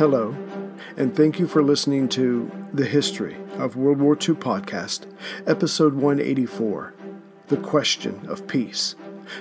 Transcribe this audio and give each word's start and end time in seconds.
Hello, 0.00 0.34
and 0.96 1.14
thank 1.14 1.38
you 1.38 1.46
for 1.46 1.62
listening 1.62 2.08
to 2.08 2.50
The 2.72 2.86
History 2.86 3.36
of 3.58 3.76
World 3.76 4.00
War 4.00 4.14
II 4.14 4.34
podcast, 4.36 5.04
episode 5.46 5.92
184 5.92 6.94
The 7.48 7.58
Question 7.58 8.26
of 8.26 8.48
Peace 8.48 8.94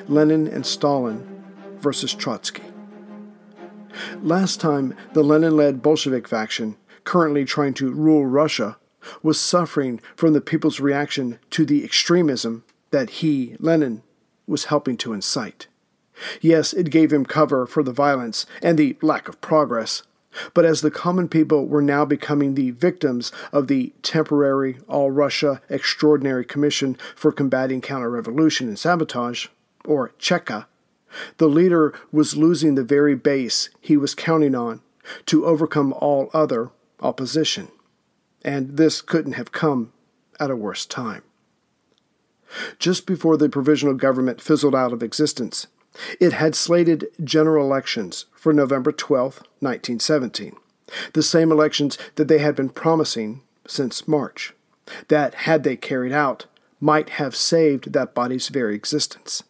Lenin 0.09 0.49
and 0.49 0.65
Stalin 0.65 1.45
versus 1.77 2.13
Trotsky. 2.13 2.63
Last 4.21 4.59
time, 4.59 4.97
the 5.13 5.23
Lenin 5.23 5.55
led 5.55 5.81
Bolshevik 5.81 6.27
faction, 6.27 6.75
currently 7.05 7.45
trying 7.45 7.73
to 7.75 7.93
rule 7.93 8.25
Russia, 8.25 8.75
was 9.23 9.39
suffering 9.39 10.01
from 10.17 10.33
the 10.33 10.41
people's 10.41 10.81
reaction 10.81 11.39
to 11.51 11.65
the 11.65 11.85
extremism 11.85 12.65
that 12.91 13.09
he, 13.21 13.55
Lenin, 13.59 14.03
was 14.45 14.65
helping 14.65 14.97
to 14.97 15.13
incite. 15.13 15.67
Yes, 16.41 16.73
it 16.73 16.89
gave 16.89 17.13
him 17.13 17.25
cover 17.25 17.65
for 17.65 17.81
the 17.81 17.93
violence 17.93 18.45
and 18.61 18.77
the 18.77 18.97
lack 19.01 19.29
of 19.29 19.39
progress, 19.39 20.03
but 20.53 20.65
as 20.65 20.81
the 20.81 20.91
common 20.91 21.27
people 21.27 21.65
were 21.67 21.81
now 21.81 22.05
becoming 22.05 22.55
the 22.55 22.71
victims 22.71 23.31
of 23.51 23.67
the 23.67 23.93
temporary 24.03 24.77
All 24.87 25.11
Russia 25.11 25.61
Extraordinary 25.69 26.45
Commission 26.45 26.97
for 27.15 27.31
Combating 27.31 27.81
Counter-Revolution 27.81 28.67
and 28.67 28.77
Sabotage, 28.77 29.47
or 29.85 30.11
Cheka, 30.19 30.65
the 31.37 31.47
leader 31.47 31.93
was 32.11 32.37
losing 32.37 32.75
the 32.75 32.83
very 32.83 33.15
base 33.15 33.69
he 33.81 33.97
was 33.97 34.13
counting 34.13 34.53
on 34.53 34.81
to 35.25 35.45
overcome 35.45 35.93
all 35.93 36.29
other 36.33 36.69
opposition. 36.99 37.69
And 38.43 38.77
this 38.77 39.01
couldn't 39.01 39.33
have 39.33 39.51
come 39.51 39.91
at 40.39 40.51
a 40.51 40.55
worse 40.55 40.85
time. 40.85 41.23
Just 42.77 43.05
before 43.05 43.37
the 43.37 43.49
provisional 43.49 43.93
government 43.93 44.41
fizzled 44.41 44.75
out 44.75 44.93
of 44.93 45.03
existence, 45.03 45.67
it 46.19 46.33
had 46.33 46.55
slated 46.55 47.07
general 47.23 47.65
elections 47.65 48.25
for 48.33 48.53
November 48.53 48.91
12, 48.91 49.37
1917, 49.59 50.55
the 51.13 51.23
same 51.23 51.51
elections 51.51 51.97
that 52.15 52.27
they 52.27 52.39
had 52.39 52.55
been 52.55 52.69
promising 52.69 53.41
since 53.67 54.07
March, 54.07 54.53
that, 55.07 55.33
had 55.33 55.63
they 55.63 55.75
carried 55.75 56.11
out, 56.11 56.45
might 56.79 57.11
have 57.11 57.35
saved 57.35 57.93
that 57.93 58.13
body's 58.13 58.49
very 58.49 58.75
existence. 58.75 59.43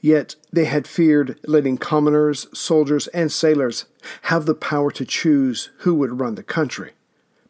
Yet 0.00 0.36
they 0.52 0.66
had 0.66 0.86
feared 0.86 1.38
letting 1.46 1.78
commoners, 1.78 2.46
soldiers, 2.52 3.06
and 3.08 3.32
sailors 3.32 3.86
have 4.22 4.44
the 4.44 4.54
power 4.54 4.90
to 4.92 5.06
choose 5.06 5.70
who 5.78 5.94
would 5.94 6.20
run 6.20 6.34
the 6.34 6.42
country. 6.42 6.92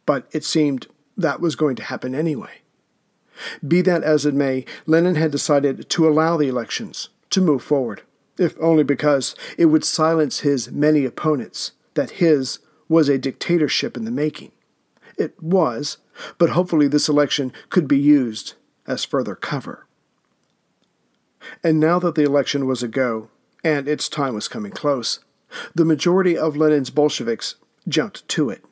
But 0.06 0.28
it 0.30 0.44
seemed 0.44 0.86
that 1.16 1.40
was 1.40 1.56
going 1.56 1.76
to 1.76 1.82
happen 1.82 2.14
anyway. 2.14 2.60
Be 3.66 3.82
that 3.82 4.04
as 4.04 4.26
it 4.26 4.34
may, 4.34 4.64
Lenin 4.86 5.16
had 5.16 5.30
decided 5.30 5.88
to 5.90 6.08
allow 6.08 6.36
the 6.36 6.48
elections 6.48 7.08
to 7.30 7.40
move 7.40 7.62
forward, 7.62 8.02
if 8.38 8.54
only 8.60 8.84
because 8.84 9.34
it 9.56 9.66
would 9.66 9.84
silence 9.84 10.40
his 10.40 10.70
many 10.70 11.04
opponents 11.04 11.72
that 11.94 12.10
his 12.12 12.58
was 12.88 13.08
a 13.08 13.18
dictatorship 13.18 13.96
in 13.96 14.04
the 14.04 14.10
making. 14.10 14.52
It 15.16 15.40
was, 15.42 15.98
but 16.38 16.50
hopefully 16.50 16.88
this 16.88 17.08
election 17.08 17.52
could 17.68 17.86
be 17.86 17.98
used 17.98 18.54
as 18.86 19.04
further 19.04 19.34
cover. 19.34 19.86
And 21.62 21.78
now 21.78 21.98
that 21.98 22.14
the 22.14 22.24
election 22.24 22.66
was 22.66 22.82
a 22.82 22.88
go, 22.88 23.28
and 23.62 23.88
its 23.88 24.08
time 24.08 24.34
was 24.34 24.48
coming 24.48 24.72
close, 24.72 25.20
the 25.74 25.84
majority 25.84 26.36
of 26.36 26.56
Lenin's 26.56 26.90
Bolsheviks 26.90 27.56
jumped 27.88 28.26
to 28.28 28.50
it, 28.50 28.64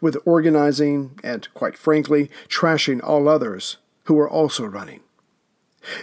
with 0.00 0.16
organizing 0.24 1.18
and, 1.22 1.48
quite 1.54 1.76
frankly, 1.76 2.30
trashing 2.48 3.00
all 3.02 3.28
others 3.28 3.78
who 4.04 4.14
were 4.14 4.28
also 4.28 4.64
running. 4.64 5.00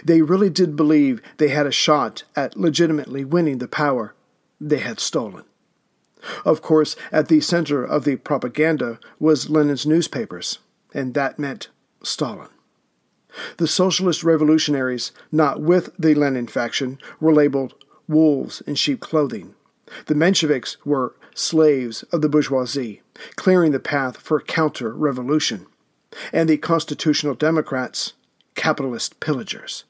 They 0.04 0.22
really 0.22 0.50
did 0.50 0.76
believe 0.76 1.20
they 1.38 1.48
had 1.48 1.66
a 1.66 1.72
shot 1.72 2.24
at 2.36 2.56
legitimately 2.56 3.24
winning 3.24 3.58
the 3.58 3.68
power 3.68 4.14
they 4.60 4.78
had 4.78 5.00
stolen. 5.00 5.44
Of 6.44 6.62
course, 6.62 6.94
at 7.10 7.28
the 7.28 7.40
center 7.40 7.84
of 7.84 8.04
the 8.04 8.16
propaganda 8.16 9.00
was 9.18 9.50
Lenin's 9.50 9.86
newspapers, 9.86 10.58
and 10.94 11.14
that 11.14 11.38
meant 11.38 11.68
Stalin. 12.02 12.48
The 13.56 13.66
socialist 13.66 14.22
revolutionaries, 14.22 15.10
not 15.32 15.60
with 15.60 15.90
the 15.98 16.14
Lenin 16.14 16.46
faction, 16.46 16.98
were 17.18 17.34
labeled 17.34 17.74
wolves 18.06 18.60
in 18.62 18.74
sheep 18.74 19.00
clothing. 19.00 19.54
The 20.06 20.14
Mensheviks 20.14 20.76
were 20.84 21.14
slaves 21.34 22.02
of 22.04 22.22
the 22.22 22.28
bourgeoisie, 22.28 23.02
clearing 23.36 23.72
the 23.72 23.80
path 23.80 24.18
for 24.18 24.40
counter 24.40 24.92
revolution. 24.92 25.66
And 26.32 26.48
the 26.48 26.58
constitutional 26.58 27.34
Democrats 27.34 28.12
capitalist 28.54 29.20
pillagers. 29.20 29.84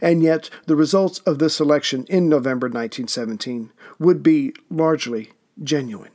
And 0.00 0.22
yet, 0.22 0.50
the 0.66 0.76
results 0.76 1.20
of 1.20 1.38
this 1.38 1.58
election 1.58 2.04
in 2.08 2.28
November 2.28 2.66
1917 2.66 3.72
would 3.98 4.22
be 4.22 4.52
largely 4.70 5.30
genuine. 5.62 6.10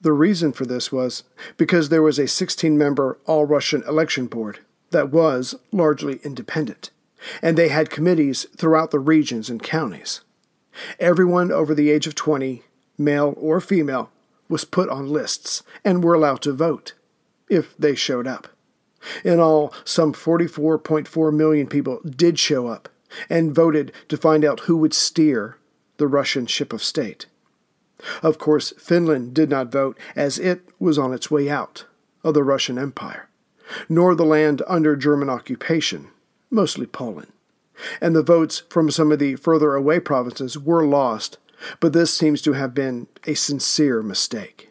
The 0.00 0.12
reason 0.12 0.52
for 0.52 0.64
this 0.64 0.92
was 0.92 1.24
because 1.56 1.88
there 1.88 2.02
was 2.02 2.18
a 2.18 2.28
16 2.28 2.78
member 2.78 3.18
All 3.26 3.46
Russian 3.46 3.82
election 3.88 4.26
board 4.26 4.60
that 4.90 5.10
was 5.10 5.54
largely 5.72 6.20
independent, 6.22 6.90
and 7.42 7.56
they 7.56 7.68
had 7.68 7.90
committees 7.90 8.46
throughout 8.56 8.90
the 8.90 9.00
regions 9.00 9.50
and 9.50 9.62
counties. 9.62 10.20
Everyone 11.00 11.50
over 11.50 11.74
the 11.74 11.90
age 11.90 12.06
of 12.06 12.14
20, 12.14 12.62
male 12.96 13.34
or 13.36 13.60
female, 13.60 14.10
was 14.48 14.64
put 14.64 14.88
on 14.88 15.08
lists 15.08 15.62
and 15.84 16.04
were 16.04 16.14
allowed 16.14 16.42
to 16.42 16.52
vote 16.52 16.94
if 17.50 17.76
they 17.76 17.94
showed 17.94 18.26
up. 18.26 18.48
In 19.24 19.40
all, 19.40 19.72
some 19.84 20.12
44.4 20.12 21.32
million 21.32 21.66
people 21.66 22.00
did 22.04 22.38
show 22.38 22.66
up 22.66 22.88
and 23.30 23.54
voted 23.54 23.92
to 24.08 24.16
find 24.16 24.44
out 24.44 24.60
who 24.60 24.76
would 24.76 24.94
steer 24.94 25.56
the 25.96 26.06
Russian 26.06 26.46
ship 26.46 26.72
of 26.72 26.82
state. 26.82 27.26
Of 28.22 28.38
course, 28.38 28.72
Finland 28.78 29.34
did 29.34 29.50
not 29.50 29.72
vote 29.72 29.98
as 30.14 30.38
it 30.38 30.62
was 30.78 30.98
on 30.98 31.12
its 31.12 31.30
way 31.30 31.50
out 31.50 31.84
of 32.22 32.34
the 32.34 32.44
Russian 32.44 32.78
Empire, 32.78 33.28
nor 33.88 34.14
the 34.14 34.24
land 34.24 34.62
under 34.68 34.94
German 34.94 35.28
occupation, 35.28 36.08
mostly 36.50 36.86
Poland. 36.86 37.32
And 38.00 38.14
the 38.14 38.22
votes 38.22 38.62
from 38.68 38.90
some 38.90 39.12
of 39.12 39.18
the 39.18 39.36
further 39.36 39.74
away 39.74 40.00
provinces 40.00 40.58
were 40.58 40.84
lost, 40.84 41.38
but 41.80 41.92
this 41.92 42.12
seems 42.14 42.42
to 42.42 42.52
have 42.52 42.74
been 42.74 43.06
a 43.26 43.34
sincere 43.34 44.02
mistake. 44.02 44.67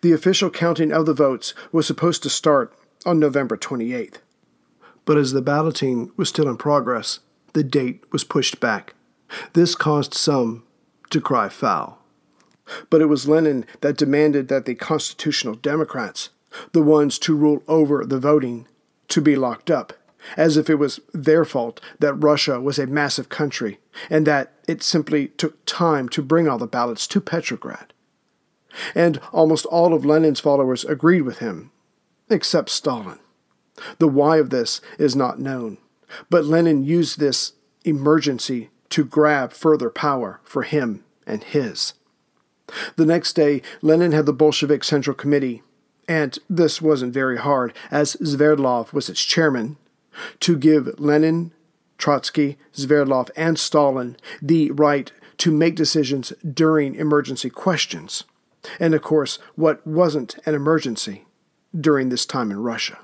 The 0.00 0.12
official 0.12 0.50
counting 0.50 0.92
of 0.92 1.06
the 1.06 1.14
votes 1.14 1.54
was 1.72 1.86
supposed 1.86 2.22
to 2.22 2.30
start 2.30 2.72
on 3.06 3.18
November 3.18 3.56
28th. 3.56 4.16
But 5.04 5.16
as 5.16 5.32
the 5.32 5.42
balloting 5.42 6.10
was 6.16 6.28
still 6.28 6.48
in 6.48 6.56
progress, 6.56 7.20
the 7.54 7.64
date 7.64 8.04
was 8.12 8.24
pushed 8.24 8.60
back. 8.60 8.94
This 9.52 9.74
caused 9.74 10.14
some 10.14 10.64
to 11.10 11.20
cry 11.20 11.48
foul. 11.48 11.98
But 12.90 13.00
it 13.00 13.06
was 13.06 13.28
Lenin 13.28 13.64
that 13.80 13.96
demanded 13.96 14.48
that 14.48 14.66
the 14.66 14.74
constitutional 14.74 15.54
Democrats, 15.54 16.28
the 16.72 16.82
ones 16.82 17.18
to 17.20 17.34
rule 17.34 17.62
over 17.66 18.04
the 18.04 18.18
voting, 18.18 18.66
to 19.08 19.22
be 19.22 19.36
locked 19.36 19.70
up, 19.70 19.94
as 20.36 20.56
if 20.56 20.68
it 20.68 20.74
was 20.74 21.00
their 21.14 21.44
fault 21.44 21.80
that 21.98 22.14
Russia 22.14 22.60
was 22.60 22.78
a 22.78 22.86
massive 22.86 23.28
country 23.28 23.78
and 24.10 24.26
that 24.26 24.52
it 24.66 24.82
simply 24.82 25.28
took 25.28 25.64
time 25.64 26.08
to 26.10 26.22
bring 26.22 26.46
all 26.46 26.58
the 26.58 26.66
ballots 26.66 27.06
to 27.06 27.20
Petrograd 27.20 27.94
and 28.94 29.18
almost 29.32 29.66
all 29.66 29.94
of 29.94 30.04
Lenin's 30.04 30.40
followers 30.40 30.84
agreed 30.84 31.22
with 31.22 31.38
him, 31.38 31.70
except 32.30 32.70
Stalin. 32.70 33.18
The 33.98 34.08
why 34.08 34.38
of 34.38 34.50
this 34.50 34.80
is 34.98 35.14
not 35.14 35.38
known, 35.38 35.78
but 36.30 36.44
Lenin 36.44 36.84
used 36.84 37.18
this 37.18 37.52
emergency 37.84 38.70
to 38.90 39.04
grab 39.04 39.52
further 39.52 39.90
power 39.90 40.40
for 40.44 40.62
him 40.62 41.04
and 41.26 41.44
his. 41.44 41.94
The 42.96 43.06
next 43.06 43.34
day, 43.34 43.62
Lenin 43.80 44.12
had 44.12 44.26
the 44.26 44.32
Bolshevik 44.32 44.84
Central 44.84 45.14
Committee, 45.14 45.62
and 46.06 46.38
this 46.48 46.82
wasn't 46.82 47.14
very 47.14 47.38
hard, 47.38 47.72
as 47.90 48.16
Sverdlov 48.16 48.92
was 48.92 49.08
its 49.08 49.24
chairman, 49.24 49.76
to 50.40 50.56
give 50.56 50.98
Lenin, 50.98 51.52
Trotsky, 51.96 52.58
Sverdlov, 52.74 53.30
and 53.36 53.58
Stalin 53.58 54.16
the 54.42 54.70
right 54.72 55.10
to 55.38 55.50
make 55.52 55.76
decisions 55.76 56.32
during 56.42 56.94
emergency 56.94 57.50
questions 57.50 58.24
and 58.78 58.94
of 58.94 59.02
course, 59.02 59.38
what 59.54 59.86
wasn't 59.86 60.36
an 60.46 60.54
emergency 60.54 61.24
during 61.78 62.08
this 62.08 62.26
time 62.26 62.50
in 62.50 62.62
Russia. 62.62 62.98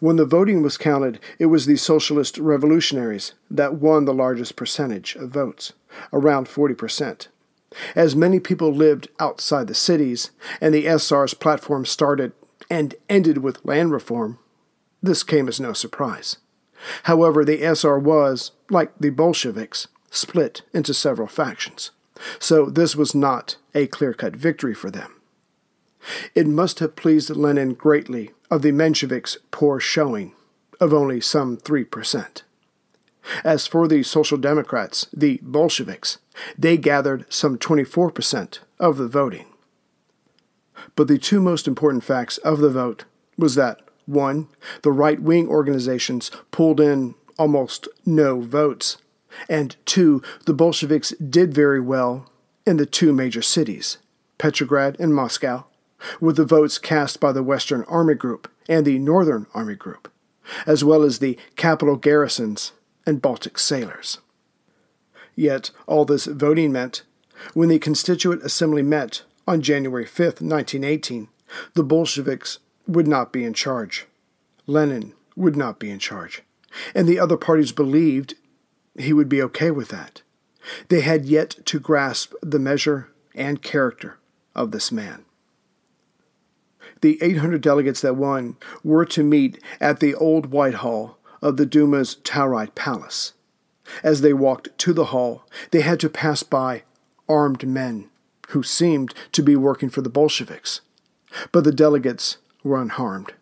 When 0.00 0.16
the 0.16 0.24
voting 0.24 0.62
was 0.62 0.78
counted, 0.78 1.20
it 1.38 1.46
was 1.46 1.66
the 1.66 1.76
socialist 1.76 2.38
revolutionaries 2.38 3.34
that 3.50 3.74
won 3.74 4.04
the 4.04 4.14
largest 4.14 4.56
percentage 4.56 5.14
of 5.16 5.30
votes, 5.30 5.74
around 6.12 6.46
40%. 6.46 7.28
As 7.94 8.16
many 8.16 8.40
people 8.40 8.72
lived 8.72 9.08
outside 9.20 9.66
the 9.66 9.74
cities, 9.74 10.30
and 10.60 10.74
the 10.74 10.86
SR's 10.86 11.34
platform 11.34 11.84
started 11.84 12.32
and 12.70 12.94
ended 13.08 13.38
with 13.38 13.64
land 13.64 13.92
reform, 13.92 14.38
this 15.02 15.22
came 15.22 15.46
as 15.46 15.60
no 15.60 15.72
surprise. 15.72 16.38
However, 17.04 17.44
the 17.44 17.62
SR 17.62 17.98
was, 17.98 18.52
like 18.70 18.92
the 18.98 19.10
Bolsheviks, 19.10 19.88
split 20.10 20.62
into 20.72 20.94
several 20.94 21.28
factions. 21.28 21.90
So 22.38 22.66
this 22.66 22.96
was 22.96 23.14
not 23.14 23.56
a 23.74 23.86
clear 23.86 24.14
cut 24.14 24.36
victory 24.36 24.74
for 24.74 24.90
them. 24.90 25.20
It 26.34 26.46
must 26.46 26.78
have 26.78 26.96
pleased 26.96 27.30
Lenin 27.30 27.74
greatly 27.74 28.30
of 28.50 28.62
the 28.62 28.72
Mensheviks' 28.72 29.36
poor 29.50 29.80
showing 29.80 30.32
of 30.80 30.92
only 30.92 31.20
some 31.20 31.56
3%. 31.56 32.42
As 33.44 33.66
for 33.66 33.88
the 33.88 34.02
Social 34.02 34.38
Democrats, 34.38 35.08
the 35.12 35.40
Bolsheviks, 35.42 36.18
they 36.56 36.76
gathered 36.76 37.26
some 37.28 37.58
24% 37.58 38.60
of 38.78 38.98
the 38.98 39.08
voting. 39.08 39.46
But 40.94 41.08
the 41.08 41.18
two 41.18 41.40
most 41.40 41.66
important 41.66 42.04
facts 42.04 42.38
of 42.38 42.58
the 42.58 42.70
vote 42.70 43.04
was 43.36 43.54
that 43.56 43.80
one, 44.06 44.48
the 44.82 44.92
right 44.92 45.20
wing 45.20 45.48
organizations 45.48 46.30
pulled 46.52 46.80
in 46.80 47.14
almost 47.38 47.88
no 48.04 48.40
votes, 48.40 48.98
and 49.48 49.76
two, 49.84 50.22
the 50.44 50.54
Bolsheviks 50.54 51.10
did 51.12 51.54
very 51.54 51.80
well 51.80 52.30
in 52.66 52.76
the 52.76 52.86
two 52.86 53.12
major 53.12 53.42
cities, 53.42 53.98
Petrograd 54.38 54.98
and 54.98 55.14
Moscow, 55.14 55.66
with 56.20 56.36
the 56.36 56.44
votes 56.44 56.78
cast 56.78 57.20
by 57.20 57.32
the 57.32 57.42
Western 57.42 57.84
Army 57.84 58.14
Group 58.14 58.50
and 58.68 58.84
the 58.84 58.98
Northern 58.98 59.46
Army 59.54 59.74
Group, 59.74 60.10
as 60.66 60.84
well 60.84 61.02
as 61.02 61.18
the 61.18 61.38
capital 61.56 61.96
garrisons 61.96 62.72
and 63.06 63.22
Baltic 63.22 63.58
sailors. 63.58 64.18
Yet 65.34 65.70
all 65.86 66.04
this 66.04 66.26
voting 66.26 66.72
meant, 66.72 67.02
when 67.54 67.68
the 67.68 67.78
Constituent 67.78 68.42
Assembly 68.42 68.82
met 68.82 69.22
on 69.46 69.62
January 69.62 70.06
5, 70.06 70.18
1918, 70.40 71.28
the 71.74 71.84
Bolsheviks 71.84 72.58
would 72.86 73.06
not 73.06 73.32
be 73.32 73.44
in 73.44 73.52
charge. 73.54 74.06
Lenin 74.66 75.12
would 75.36 75.56
not 75.56 75.78
be 75.78 75.90
in 75.90 75.98
charge. 75.98 76.42
And 76.94 77.06
the 77.06 77.18
other 77.18 77.36
parties 77.36 77.72
believed 77.72 78.34
he 78.98 79.12
would 79.12 79.28
be 79.28 79.42
okay 79.42 79.70
with 79.70 79.88
that. 79.88 80.22
They 80.88 81.00
had 81.00 81.26
yet 81.26 81.56
to 81.66 81.78
grasp 81.78 82.32
the 82.42 82.58
measure 82.58 83.08
and 83.34 83.62
character 83.62 84.18
of 84.54 84.70
this 84.70 84.90
man. 84.90 85.24
The 87.02 87.22
800 87.22 87.60
delegates 87.60 88.00
that 88.00 88.16
won 88.16 88.56
were 88.82 89.04
to 89.06 89.22
meet 89.22 89.62
at 89.80 90.00
the 90.00 90.14
old 90.14 90.46
Whitehall 90.46 91.18
of 91.42 91.56
the 91.56 91.66
Duma's 91.66 92.16
Tauride 92.24 92.74
Palace. 92.74 93.34
As 94.02 94.20
they 94.20 94.32
walked 94.32 94.76
to 94.78 94.92
the 94.92 95.06
hall, 95.06 95.46
they 95.70 95.82
had 95.82 96.00
to 96.00 96.08
pass 96.08 96.42
by 96.42 96.82
armed 97.28 97.66
men 97.66 98.08
who 98.48 98.62
seemed 98.62 99.14
to 99.32 99.42
be 99.42 99.56
working 99.56 99.90
for 99.90 100.00
the 100.00 100.10
Bolsheviks. 100.10 100.80
But 101.52 101.64
the 101.64 101.72
delegates 101.72 102.38
were 102.62 102.80
unharmed. 102.80 103.34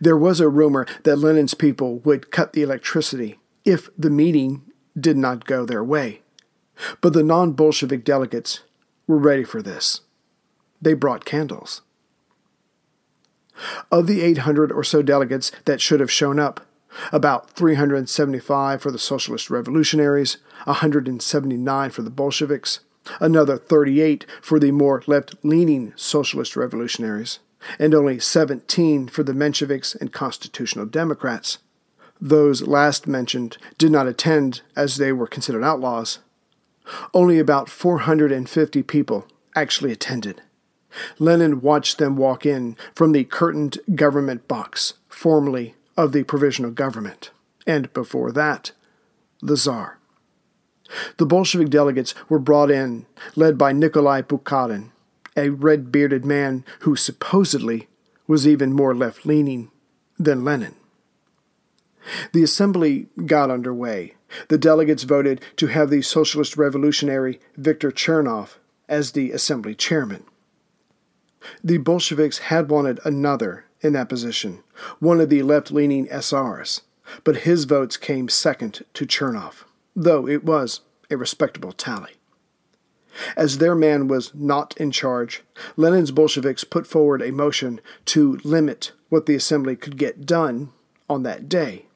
There 0.00 0.16
was 0.16 0.40
a 0.40 0.48
rumor 0.48 0.86
that 1.04 1.16
Lenin's 1.16 1.54
people 1.54 1.98
would 2.00 2.30
cut 2.30 2.52
the 2.52 2.62
electricity 2.62 3.38
if 3.64 3.90
the 3.96 4.10
meeting 4.10 4.62
did 5.00 5.16
not 5.16 5.44
go 5.44 5.64
their 5.64 5.84
way. 5.84 6.22
But 7.00 7.12
the 7.12 7.22
non 7.22 7.52
Bolshevik 7.52 8.04
delegates 8.04 8.60
were 9.06 9.18
ready 9.18 9.44
for 9.44 9.62
this. 9.62 10.02
They 10.80 10.94
brought 10.94 11.24
candles. 11.24 11.82
Of 13.90 14.06
the 14.06 14.22
800 14.22 14.70
or 14.70 14.84
so 14.84 15.02
delegates 15.02 15.50
that 15.64 15.80
should 15.80 15.98
have 15.98 16.12
shown 16.12 16.38
up, 16.38 16.64
about 17.12 17.50
375 17.50 18.80
for 18.80 18.90
the 18.90 18.98
Socialist 18.98 19.50
Revolutionaries, 19.50 20.38
179 20.64 21.90
for 21.90 22.02
the 22.02 22.10
Bolsheviks, 22.10 22.80
another 23.20 23.56
38 23.56 24.26
for 24.40 24.58
the 24.58 24.70
more 24.70 25.02
left 25.06 25.34
leaning 25.42 25.92
Socialist 25.96 26.56
Revolutionaries, 26.56 27.40
and 27.78 27.94
only 27.94 28.18
17 28.18 29.08
for 29.08 29.22
the 29.22 29.32
Mensheviks 29.32 29.98
and 30.00 30.12
Constitutional 30.12 30.86
Democrats. 30.86 31.58
Those 32.20 32.62
last 32.66 33.06
mentioned 33.06 33.58
did 33.76 33.92
not 33.92 34.08
attend 34.08 34.62
as 34.74 34.96
they 34.96 35.12
were 35.12 35.26
considered 35.26 35.62
outlaws. 35.62 36.18
Only 37.14 37.38
about 37.38 37.68
450 37.68 38.82
people 38.82 39.26
actually 39.54 39.92
attended. 39.92 40.42
Lenin 41.18 41.60
watched 41.60 41.98
them 41.98 42.16
walk 42.16 42.46
in 42.46 42.76
from 42.94 43.12
the 43.12 43.24
curtained 43.24 43.78
government 43.94 44.48
box, 44.48 44.94
formerly 45.08 45.74
of 45.96 46.12
the 46.12 46.22
provisional 46.22 46.70
government, 46.70 47.30
and 47.66 47.92
before 47.92 48.32
that, 48.32 48.72
the 49.42 49.56
Tsar. 49.56 49.98
The 51.18 51.26
Bolshevik 51.26 51.68
delegates 51.68 52.14
were 52.28 52.38
brought 52.38 52.70
in, 52.70 53.04
led 53.36 53.58
by 53.58 53.72
Nikolai 53.72 54.22
Bukharin, 54.22 54.90
a 55.36 55.50
red 55.50 55.92
bearded 55.92 56.24
man 56.24 56.64
who 56.80 56.96
supposedly 56.96 57.88
was 58.26 58.48
even 58.48 58.72
more 58.72 58.94
left 58.94 59.26
leaning 59.26 59.70
than 60.18 60.44
Lenin. 60.44 60.74
The 62.32 62.42
assembly 62.42 63.08
got 63.26 63.50
underway. 63.50 64.14
The 64.48 64.58
delegates 64.58 65.04
voted 65.04 65.40
to 65.56 65.68
have 65.68 65.90
the 65.90 66.02
socialist 66.02 66.56
revolutionary 66.56 67.40
Viktor 67.56 67.90
Chernov 67.90 68.56
as 68.88 69.12
the 69.12 69.32
assembly 69.32 69.74
chairman. 69.74 70.24
The 71.62 71.78
Bolsheviks 71.78 72.38
had 72.38 72.68
wanted 72.68 73.00
another 73.04 73.64
in 73.80 73.92
that 73.92 74.08
position, 74.08 74.62
one 74.98 75.20
of 75.20 75.30
the 75.30 75.42
left 75.42 75.70
leaning 75.70 76.06
SRs, 76.08 76.82
but 77.24 77.38
his 77.38 77.64
votes 77.64 77.96
came 77.96 78.28
second 78.28 78.84
to 78.94 79.06
Chernov, 79.06 79.64
though 79.94 80.26
it 80.26 80.44
was 80.44 80.80
a 81.10 81.16
respectable 81.16 81.72
tally. 81.72 82.12
As 83.36 83.58
their 83.58 83.74
man 83.74 84.08
was 84.08 84.32
not 84.34 84.76
in 84.76 84.90
charge, 84.90 85.42
Lenin's 85.76 86.10
Bolsheviks 86.10 86.64
put 86.64 86.86
forward 86.86 87.22
a 87.22 87.32
motion 87.32 87.80
to 88.06 88.38
limit 88.44 88.92
what 89.08 89.26
the 89.26 89.34
assembly 89.34 89.76
could 89.76 89.96
get 89.96 90.26
done 90.26 90.70
on 91.08 91.22
that 91.24 91.48
day. 91.48 91.86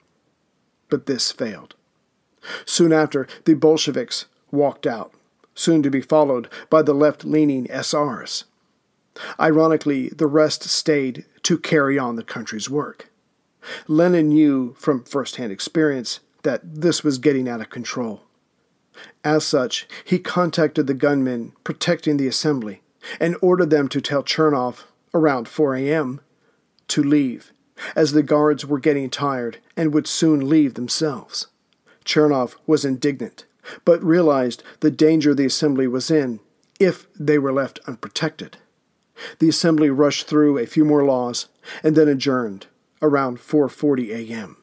But 0.92 1.06
this 1.06 1.32
failed. 1.32 1.74
Soon 2.66 2.92
after, 2.92 3.26
the 3.46 3.54
Bolsheviks 3.54 4.26
walked 4.50 4.86
out, 4.86 5.14
soon 5.54 5.82
to 5.82 5.88
be 5.88 6.02
followed 6.02 6.50
by 6.68 6.82
the 6.82 6.92
left 6.92 7.24
leaning 7.24 7.66
SRs. 7.68 8.44
Ironically, 9.40 10.10
the 10.10 10.26
rest 10.26 10.64
stayed 10.64 11.24
to 11.44 11.56
carry 11.56 11.98
on 11.98 12.16
the 12.16 12.22
country's 12.22 12.68
work. 12.68 13.10
Lenin 13.88 14.28
knew 14.28 14.74
from 14.74 15.02
first 15.02 15.36
hand 15.36 15.50
experience 15.50 16.20
that 16.42 16.60
this 16.62 17.02
was 17.02 17.16
getting 17.16 17.48
out 17.48 17.62
of 17.62 17.70
control. 17.70 18.24
As 19.24 19.46
such, 19.46 19.88
he 20.04 20.18
contacted 20.18 20.86
the 20.86 20.92
gunmen 20.92 21.52
protecting 21.64 22.18
the 22.18 22.28
assembly 22.28 22.82
and 23.18 23.38
ordered 23.40 23.70
them 23.70 23.88
to 23.88 24.02
tell 24.02 24.22
Chernov, 24.22 24.84
around 25.14 25.48
4 25.48 25.74
a.m., 25.74 26.20
to 26.88 27.02
leave, 27.02 27.50
as 27.94 28.12
the 28.12 28.22
guards 28.22 28.64
were 28.64 28.78
getting 28.78 29.10
tired 29.10 29.58
and 29.76 29.92
would 29.92 30.06
soon 30.06 30.48
leave 30.48 30.74
themselves. 30.74 31.46
Chernov 32.04 32.56
was 32.66 32.84
indignant, 32.84 33.44
but 33.84 34.02
realized 34.02 34.62
the 34.80 34.90
danger 34.90 35.34
the 35.34 35.46
assembly 35.46 35.86
was 35.86 36.10
in 36.10 36.40
if 36.80 37.06
they 37.14 37.38
were 37.38 37.52
left 37.52 37.78
unprotected. 37.86 38.56
The 39.38 39.48
assembly 39.48 39.90
rushed 39.90 40.26
through 40.26 40.58
a 40.58 40.66
few 40.66 40.84
more 40.84 41.04
laws 41.04 41.48
and 41.82 41.94
then 41.94 42.08
adjourned 42.08 42.66
around 43.00 43.38
4:40 43.38 44.10
a.m. 44.10 44.56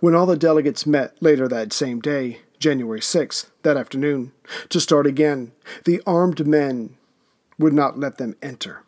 When 0.00 0.14
all 0.14 0.26
the 0.26 0.36
delegates 0.36 0.86
met 0.86 1.20
later 1.20 1.48
that 1.48 1.72
same 1.72 2.00
day, 2.00 2.40
January 2.58 3.00
6th, 3.00 3.46
that 3.62 3.76
afternoon, 3.76 4.32
to 4.68 4.80
start 4.80 5.06
again, 5.06 5.52
the 5.84 6.00
armed 6.06 6.46
men 6.46 6.96
would 7.58 7.72
not 7.72 7.98
let 7.98 8.18
them 8.18 8.36
enter. 8.40 8.82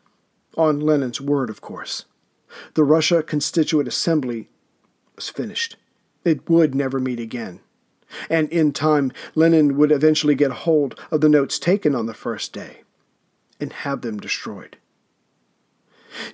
On 0.56 0.78
Lenin's 0.78 1.20
word, 1.20 1.50
of 1.50 1.60
course. 1.60 2.04
The 2.74 2.84
Russia 2.84 3.22
Constituent 3.22 3.88
Assembly 3.88 4.48
was 5.16 5.28
finished. 5.28 5.76
It 6.24 6.48
would 6.48 6.74
never 6.74 7.00
meet 7.00 7.20
again. 7.20 7.60
And 8.30 8.48
in 8.50 8.72
time, 8.72 9.12
Lenin 9.34 9.76
would 9.76 9.90
eventually 9.90 10.34
get 10.34 10.50
hold 10.50 10.98
of 11.10 11.20
the 11.20 11.28
notes 11.28 11.58
taken 11.58 11.94
on 11.94 12.06
the 12.06 12.14
first 12.14 12.52
day 12.52 12.82
and 13.60 13.72
have 13.72 14.02
them 14.02 14.18
destroyed. 14.18 14.76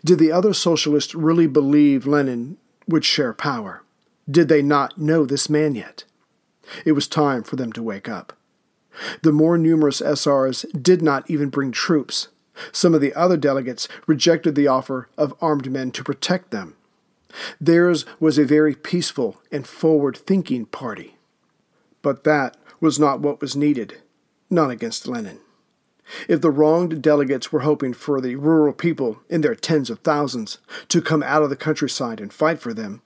Did 0.04 0.18
the 0.18 0.32
other 0.32 0.52
socialists 0.52 1.14
really 1.14 1.46
believe 1.46 2.06
Lenin 2.06 2.58
would 2.86 3.04
share 3.04 3.32
power? 3.32 3.82
Did 4.30 4.48
they 4.48 4.62
not 4.62 4.98
know 4.98 5.24
this 5.24 5.48
man 5.48 5.74
yet? 5.74 6.04
It 6.84 6.92
was 6.92 7.08
time 7.08 7.42
for 7.42 7.56
them 7.56 7.72
to 7.72 7.82
wake 7.82 8.08
up. 8.08 8.36
The 9.22 9.32
more 9.32 9.56
numerous 9.56 10.00
SRs 10.00 10.82
did 10.82 11.02
not 11.02 11.28
even 11.30 11.48
bring 11.48 11.72
troops. 11.72 12.28
Some 12.72 12.94
of 12.94 13.00
the 13.00 13.14
other 13.14 13.36
delegates 13.36 13.88
rejected 14.06 14.54
the 14.54 14.68
offer 14.68 15.08
of 15.16 15.34
armed 15.40 15.70
men 15.70 15.90
to 15.92 16.04
protect 16.04 16.50
them. 16.50 16.76
Theirs 17.60 18.04
was 18.18 18.38
a 18.38 18.44
very 18.44 18.74
peaceful 18.74 19.40
and 19.52 19.66
forward 19.66 20.16
thinking 20.16 20.66
party. 20.66 21.16
But 22.02 22.24
that 22.24 22.56
was 22.80 22.98
not 22.98 23.20
what 23.20 23.40
was 23.40 23.54
needed, 23.54 23.98
not 24.48 24.70
against 24.70 25.06
Lenin. 25.06 25.38
If 26.28 26.40
the 26.40 26.50
wronged 26.50 27.02
delegates 27.02 27.52
were 27.52 27.60
hoping 27.60 27.92
for 27.92 28.20
the 28.20 28.36
rural 28.36 28.72
people 28.72 29.20
in 29.28 29.42
their 29.42 29.54
tens 29.54 29.90
of 29.90 30.00
thousands 30.00 30.58
to 30.88 31.00
come 31.00 31.22
out 31.22 31.42
of 31.42 31.50
the 31.50 31.56
countryside 31.56 32.20
and 32.20 32.32
fight 32.32 32.58
for 32.58 32.74
them, 32.74 33.02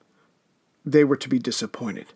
they 0.85 1.05
were 1.05 1.17
to 1.17 1.29
be 1.29 1.39
disappointed. 1.39 2.07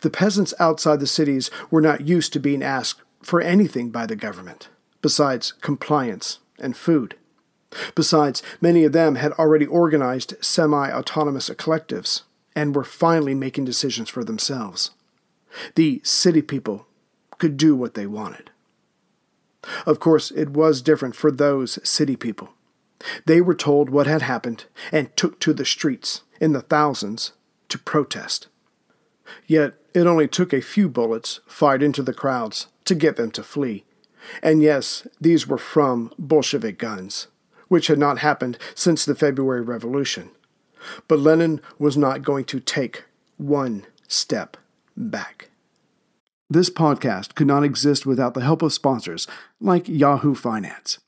The 0.00 0.10
peasants 0.10 0.54
outside 0.58 1.00
the 1.00 1.06
cities 1.06 1.50
were 1.70 1.80
not 1.80 2.06
used 2.06 2.32
to 2.32 2.40
being 2.40 2.62
asked 2.62 3.02
for 3.22 3.40
anything 3.40 3.90
by 3.90 4.06
the 4.06 4.16
government, 4.16 4.68
besides 5.04 5.52
compliance 5.60 6.38
and 6.58 6.74
food. 6.74 7.14
Besides, 7.94 8.42
many 8.62 8.84
of 8.84 8.94
them 8.94 9.16
had 9.16 9.32
already 9.32 9.66
organized 9.66 10.32
semi 10.40 10.90
autonomous 10.90 11.50
collectives 11.50 12.22
and 12.56 12.74
were 12.74 12.84
finally 12.84 13.34
making 13.34 13.66
decisions 13.66 14.08
for 14.08 14.24
themselves. 14.24 14.92
The 15.74 16.00
city 16.04 16.40
people 16.40 16.86
could 17.36 17.58
do 17.58 17.76
what 17.76 17.92
they 17.92 18.06
wanted. 18.06 18.50
Of 19.84 20.00
course, 20.00 20.30
it 20.30 20.48
was 20.48 20.80
different 20.80 21.14
for 21.14 21.30
those 21.30 21.78
city 21.86 22.16
people. 22.16 22.54
They 23.26 23.42
were 23.42 23.54
told 23.54 23.90
what 23.90 24.06
had 24.06 24.22
happened 24.22 24.64
and 24.90 25.14
took 25.18 25.38
to 25.40 25.52
the 25.52 25.66
streets 25.66 26.22
in 26.40 26.54
the 26.54 26.62
thousands 26.62 27.32
to 27.68 27.78
protest. 27.78 28.46
Yet 29.46 29.74
it 29.92 30.06
only 30.06 30.28
took 30.28 30.54
a 30.54 30.62
few 30.62 30.88
bullets 30.88 31.40
fired 31.46 31.82
into 31.82 32.02
the 32.02 32.14
crowds 32.14 32.68
to 32.86 32.94
get 32.94 33.16
them 33.16 33.30
to 33.32 33.42
flee. 33.42 33.84
And 34.42 34.62
yes, 34.62 35.06
these 35.20 35.46
were 35.46 35.58
from 35.58 36.12
Bolshevik 36.18 36.78
guns, 36.78 37.28
which 37.68 37.86
had 37.88 37.98
not 37.98 38.18
happened 38.18 38.58
since 38.74 39.04
the 39.04 39.14
February 39.14 39.62
Revolution. 39.62 40.30
But 41.08 41.18
Lenin 41.20 41.60
was 41.78 41.96
not 41.96 42.22
going 42.22 42.44
to 42.46 42.60
take 42.60 43.04
one 43.36 43.86
step 44.08 44.56
back. 44.96 45.50
This 46.50 46.70
podcast 46.70 47.34
could 47.34 47.46
not 47.46 47.64
exist 47.64 48.04
without 48.06 48.34
the 48.34 48.42
help 48.42 48.62
of 48.62 48.72
sponsors 48.72 49.26
like 49.60 49.88
Yahoo 49.88 50.34
Finance. 50.34 50.98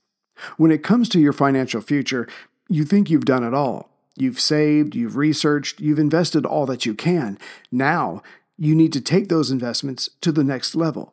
When 0.57 0.71
it 0.71 0.83
comes 0.83 1.09
to 1.11 1.21
your 1.21 1.33
financial 1.33 1.81
future, 1.81 2.27
you 2.69 2.85
think 2.85 3.11
you've 3.11 3.25
done 3.25 3.45
it 3.45 3.55
all. 3.55 3.91
You've 4.17 4.41
saved, 4.41 4.95
you've 4.95 5.17
researched, 5.17 5.81
you've 5.81 5.99
invested 5.99 6.47
all 6.47 6.67
that 6.67 6.87
you 6.87 6.95
can. 6.95 7.39
Now, 7.71 8.23
you 8.57 8.75
need 8.75 8.93
to 8.95 9.01
take 9.01 9.29
those 9.29 9.51
investments 9.51 10.09
to 10.23 10.33
the 10.33 10.45
next 10.45 10.75
level 10.75 11.13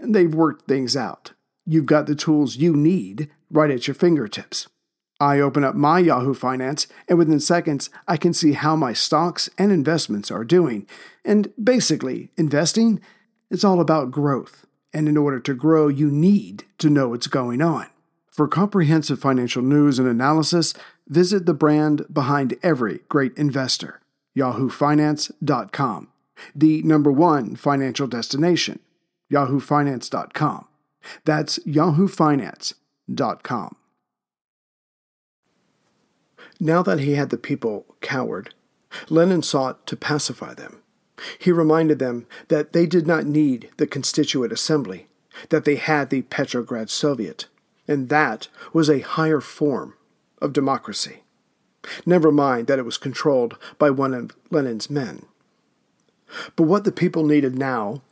and 0.00 0.14
they've 0.14 0.34
worked 0.34 0.66
things 0.66 0.96
out. 0.96 1.32
You've 1.64 1.86
got 1.86 2.06
the 2.06 2.14
tools 2.14 2.56
you 2.56 2.76
need 2.76 3.30
right 3.50 3.70
at 3.70 3.86
your 3.86 3.94
fingertips. 3.94 4.68
I 5.18 5.40
open 5.40 5.64
up 5.64 5.74
my 5.74 5.98
Yahoo 6.00 6.34
Finance, 6.34 6.86
and 7.08 7.18
within 7.18 7.40
seconds, 7.40 7.88
I 8.06 8.16
can 8.16 8.34
see 8.34 8.52
how 8.52 8.76
my 8.76 8.92
stocks 8.92 9.48
and 9.56 9.72
investments 9.72 10.30
are 10.30 10.44
doing. 10.44 10.86
And 11.24 11.52
basically, 11.62 12.30
investing, 12.36 13.00
it's 13.50 13.64
all 13.64 13.80
about 13.80 14.10
growth. 14.10 14.66
And 14.92 15.08
in 15.08 15.16
order 15.16 15.40
to 15.40 15.54
grow, 15.54 15.88
you 15.88 16.10
need 16.10 16.64
to 16.78 16.90
know 16.90 17.08
what's 17.08 17.26
going 17.26 17.62
on. 17.62 17.86
For 18.30 18.46
comprehensive 18.46 19.18
financial 19.18 19.62
news 19.62 19.98
and 19.98 20.06
analysis, 20.06 20.74
visit 21.08 21.46
the 21.46 21.54
brand 21.54 22.04
behind 22.12 22.56
every 22.62 23.00
great 23.08 23.34
investor, 23.38 24.00
yahoofinance.com, 24.36 26.08
the 26.54 26.82
number 26.82 27.10
one 27.10 27.56
financial 27.56 28.06
destination, 28.06 28.80
yahoofinance.com. 29.32 30.68
That's 31.24 31.58
yahoofinance.com. 31.60 33.76
Now 36.58 36.82
that 36.82 37.00
he 37.00 37.14
had 37.14 37.30
the 37.30 37.36
people 37.36 37.84
cowered, 38.00 38.54
Lenin 39.08 39.42
sought 39.42 39.86
to 39.86 39.96
pacify 39.96 40.54
them. 40.54 40.82
He 41.38 41.52
reminded 41.52 41.98
them 41.98 42.26
that 42.48 42.72
they 42.72 42.86
did 42.86 43.06
not 43.06 43.26
need 43.26 43.70
the 43.76 43.86
Constituent 43.86 44.52
Assembly, 44.52 45.06
that 45.50 45.64
they 45.64 45.76
had 45.76 46.10
the 46.10 46.22
Petrograd 46.22 46.90
Soviet, 46.90 47.46
and 47.88 48.08
that 48.08 48.48
was 48.72 48.88
a 48.88 49.00
higher 49.00 49.40
form 49.40 49.94
of 50.40 50.52
democracy. 50.52 51.22
Never 52.04 52.32
mind 52.32 52.66
that 52.66 52.78
it 52.78 52.84
was 52.84 52.98
controlled 52.98 53.58
by 53.78 53.90
one 53.90 54.12
of 54.12 54.36
Lenin's 54.50 54.90
men. 54.90 55.24
But 56.56 56.64
what 56.64 56.84
the 56.84 56.92
people 56.92 57.24
needed 57.24 57.56
now 57.56 58.02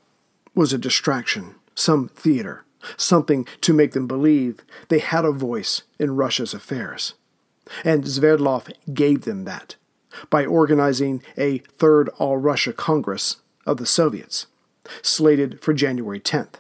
was 0.55 0.73
a 0.73 0.79
distraction, 0.79 1.55
some 1.75 2.09
theater, 2.09 2.65
something 2.97 3.47
to 3.61 3.73
make 3.73 3.93
them 3.93 4.07
believe 4.07 4.61
they 4.89 4.99
had 4.99 5.25
a 5.25 5.33
voice 5.33 5.83
in 5.99 6.17
Russia's 6.17 6.55
affairs. 6.55 7.15
And 7.85 8.05
Sverdlov 8.05 8.71
gave 8.93 9.23
them 9.23 9.45
that 9.45 9.77
by 10.31 10.45
organizing 10.45 11.23
a 11.37 11.59
Third 11.59 12.09
All 12.19 12.37
Russia 12.37 12.73
Congress 12.73 13.37
of 13.67 13.79
the 13.79 13.87
Soviets, 13.87 14.47
slated 15.03 15.61
for 15.61 15.73
January 15.73 16.21
10th. 16.21 16.55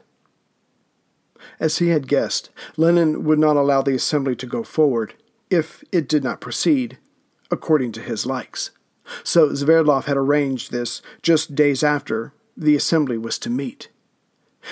As 1.60 1.78
he 1.78 1.88
had 1.88 2.08
guessed, 2.08 2.50
Lenin 2.76 3.24
would 3.24 3.38
not 3.38 3.56
allow 3.56 3.82
the 3.82 3.94
assembly 3.94 4.34
to 4.36 4.46
go 4.46 4.64
forward 4.64 5.14
if 5.50 5.84
it 5.92 6.08
did 6.08 6.24
not 6.24 6.40
proceed 6.40 6.98
according 7.50 7.92
to 7.92 8.00
his 8.00 8.26
likes. 8.26 8.70
So 9.22 9.50
Sverdlov 9.50 10.04
had 10.04 10.16
arranged 10.16 10.72
this 10.72 11.02
just 11.22 11.54
days 11.54 11.84
after 11.84 12.32
the 12.56 12.76
assembly 12.76 13.18
was 13.18 13.38
to 13.40 13.50
meet. 13.50 13.88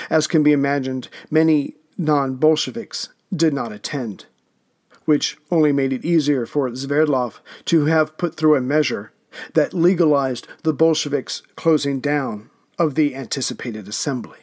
As 0.09 0.27
can 0.27 0.43
be 0.43 0.53
imagined, 0.53 1.09
many 1.31 1.75
non 1.99 2.37
Bolsheviks 2.37 3.11
did 3.35 3.53
not 3.53 3.73
attend 3.73 4.27
which 5.05 5.37
only 5.51 5.73
made 5.73 5.93
it 5.93 6.05
easier 6.05 6.47
for 6.47 6.69
Sverdlov 6.71 7.41
to 7.67 7.87
have 7.87 8.17
put 8.17 8.37
through 8.37 8.57
a 8.57 8.61
measure 8.61 9.13
that 9.55 9.75
legalized 9.75 10.47
the 10.63 10.73
Bolsheviks' 10.73 11.43
closing 11.57 12.01
down 12.01 12.51
of 12.79 12.95
the 12.95 13.15
anticipated 13.15 13.89
assembly. 13.89 14.39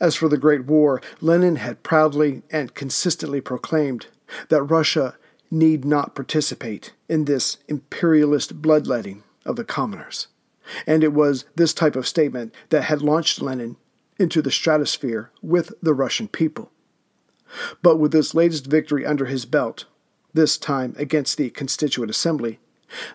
As 0.00 0.16
for 0.16 0.28
the 0.28 0.38
Great 0.38 0.64
War, 0.64 1.00
Lenin 1.20 1.56
had 1.56 1.82
proudly 1.82 2.42
and 2.50 2.74
consistently 2.74 3.40
proclaimed 3.40 4.06
that 4.48 4.62
Russia 4.62 5.16
need 5.50 5.84
not 5.84 6.14
participate 6.14 6.92
in 7.08 7.24
this 7.24 7.58
imperialist 7.68 8.60
bloodletting 8.60 9.22
of 9.44 9.56
the 9.56 9.64
commoners. 9.64 10.26
And 10.86 11.02
it 11.02 11.12
was 11.12 11.44
this 11.54 11.72
type 11.72 11.96
of 11.96 12.06
statement 12.06 12.54
that 12.70 12.84
had 12.84 13.02
launched 13.02 13.40
Lenin 13.40 13.76
into 14.18 14.42
the 14.42 14.50
stratosphere 14.50 15.30
with 15.42 15.72
the 15.82 15.94
Russian 15.94 16.28
people. 16.28 16.70
But 17.82 17.96
with 17.96 18.12
this 18.12 18.34
latest 18.34 18.66
victory 18.66 19.06
under 19.06 19.26
his 19.26 19.46
belt, 19.46 19.86
this 20.34 20.58
time 20.58 20.94
against 20.98 21.38
the 21.38 21.50
Constituent 21.50 22.10
Assembly, 22.10 22.58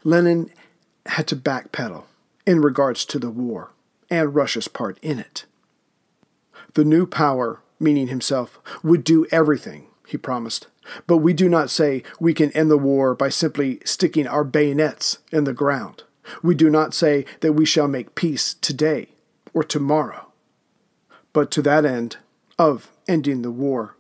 Lenin 0.04 0.50
had 1.06 1.28
to 1.28 1.36
backpedal 1.36 2.06
in 2.46 2.62
regards 2.62 3.06
to 3.06 3.20
the 3.20 3.30
war 3.30 3.72
and 4.10 4.36
Russia's 4.36 4.68
part 4.68 4.98
in 5.02 5.20
it. 5.20 5.46
The 6.74 6.86
new 6.86 7.06
power, 7.06 7.62
meaning 7.80 8.08
himself, 8.08 8.60
would 8.84 9.04
do 9.04 9.28
everything, 9.32 9.88
he 10.08 10.18
promised. 10.18 10.68
But 11.08 11.18
we 11.18 11.34
do 11.34 11.48
not 11.48 11.70
say 11.70 12.04
we 12.20 12.34
can 12.34 12.52
end 12.52 12.70
the 12.70 12.78
war 12.78 13.16
by 13.16 13.30
simply 13.30 13.80
sticking 13.86 14.28
our 14.28 14.44
bayonets 14.44 15.20
in 15.32 15.44
the 15.44 15.54
ground. 15.54 16.04
We 16.42 16.56
do 16.56 16.70
not 16.70 16.94
say 16.94 17.26
that 17.42 17.54
we 17.54 17.66
shall 17.66 17.88
make 17.88 18.16
peace 18.16 18.56
today 18.56 19.10
or 19.54 19.64
tomorrow. 19.64 20.32
But 21.32 21.52
to 21.52 21.62
that 21.64 21.86
end 21.86 22.18
of 22.58 22.92
ending 23.08 23.42
the 23.42 23.52
war, 23.52 23.96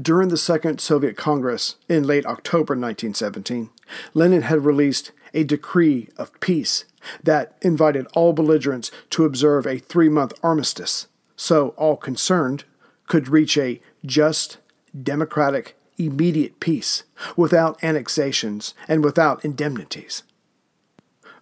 during 0.00 0.28
the 0.28 0.36
Second 0.36 0.80
Soviet 0.80 1.16
Congress 1.16 1.76
in 1.88 2.04
late 2.04 2.26
October 2.26 2.74
1917, 2.74 3.70
Lenin 4.12 4.42
had 4.42 4.64
released 4.64 5.12
a 5.32 5.44
decree 5.44 6.08
of 6.16 6.38
peace 6.40 6.84
that 7.22 7.56
invited 7.60 8.06
all 8.14 8.32
belligerents 8.32 8.90
to 9.10 9.24
observe 9.24 9.66
a 9.66 9.78
three 9.78 10.08
month 10.08 10.32
armistice 10.42 11.08
so 11.36 11.68
all 11.70 11.96
concerned 11.96 12.64
could 13.06 13.28
reach 13.28 13.58
a 13.58 13.80
just, 14.06 14.58
democratic, 15.00 15.76
immediate 15.98 16.60
peace 16.60 17.02
without 17.36 17.82
annexations 17.82 18.74
and 18.88 19.04
without 19.04 19.44
indemnities. 19.44 20.22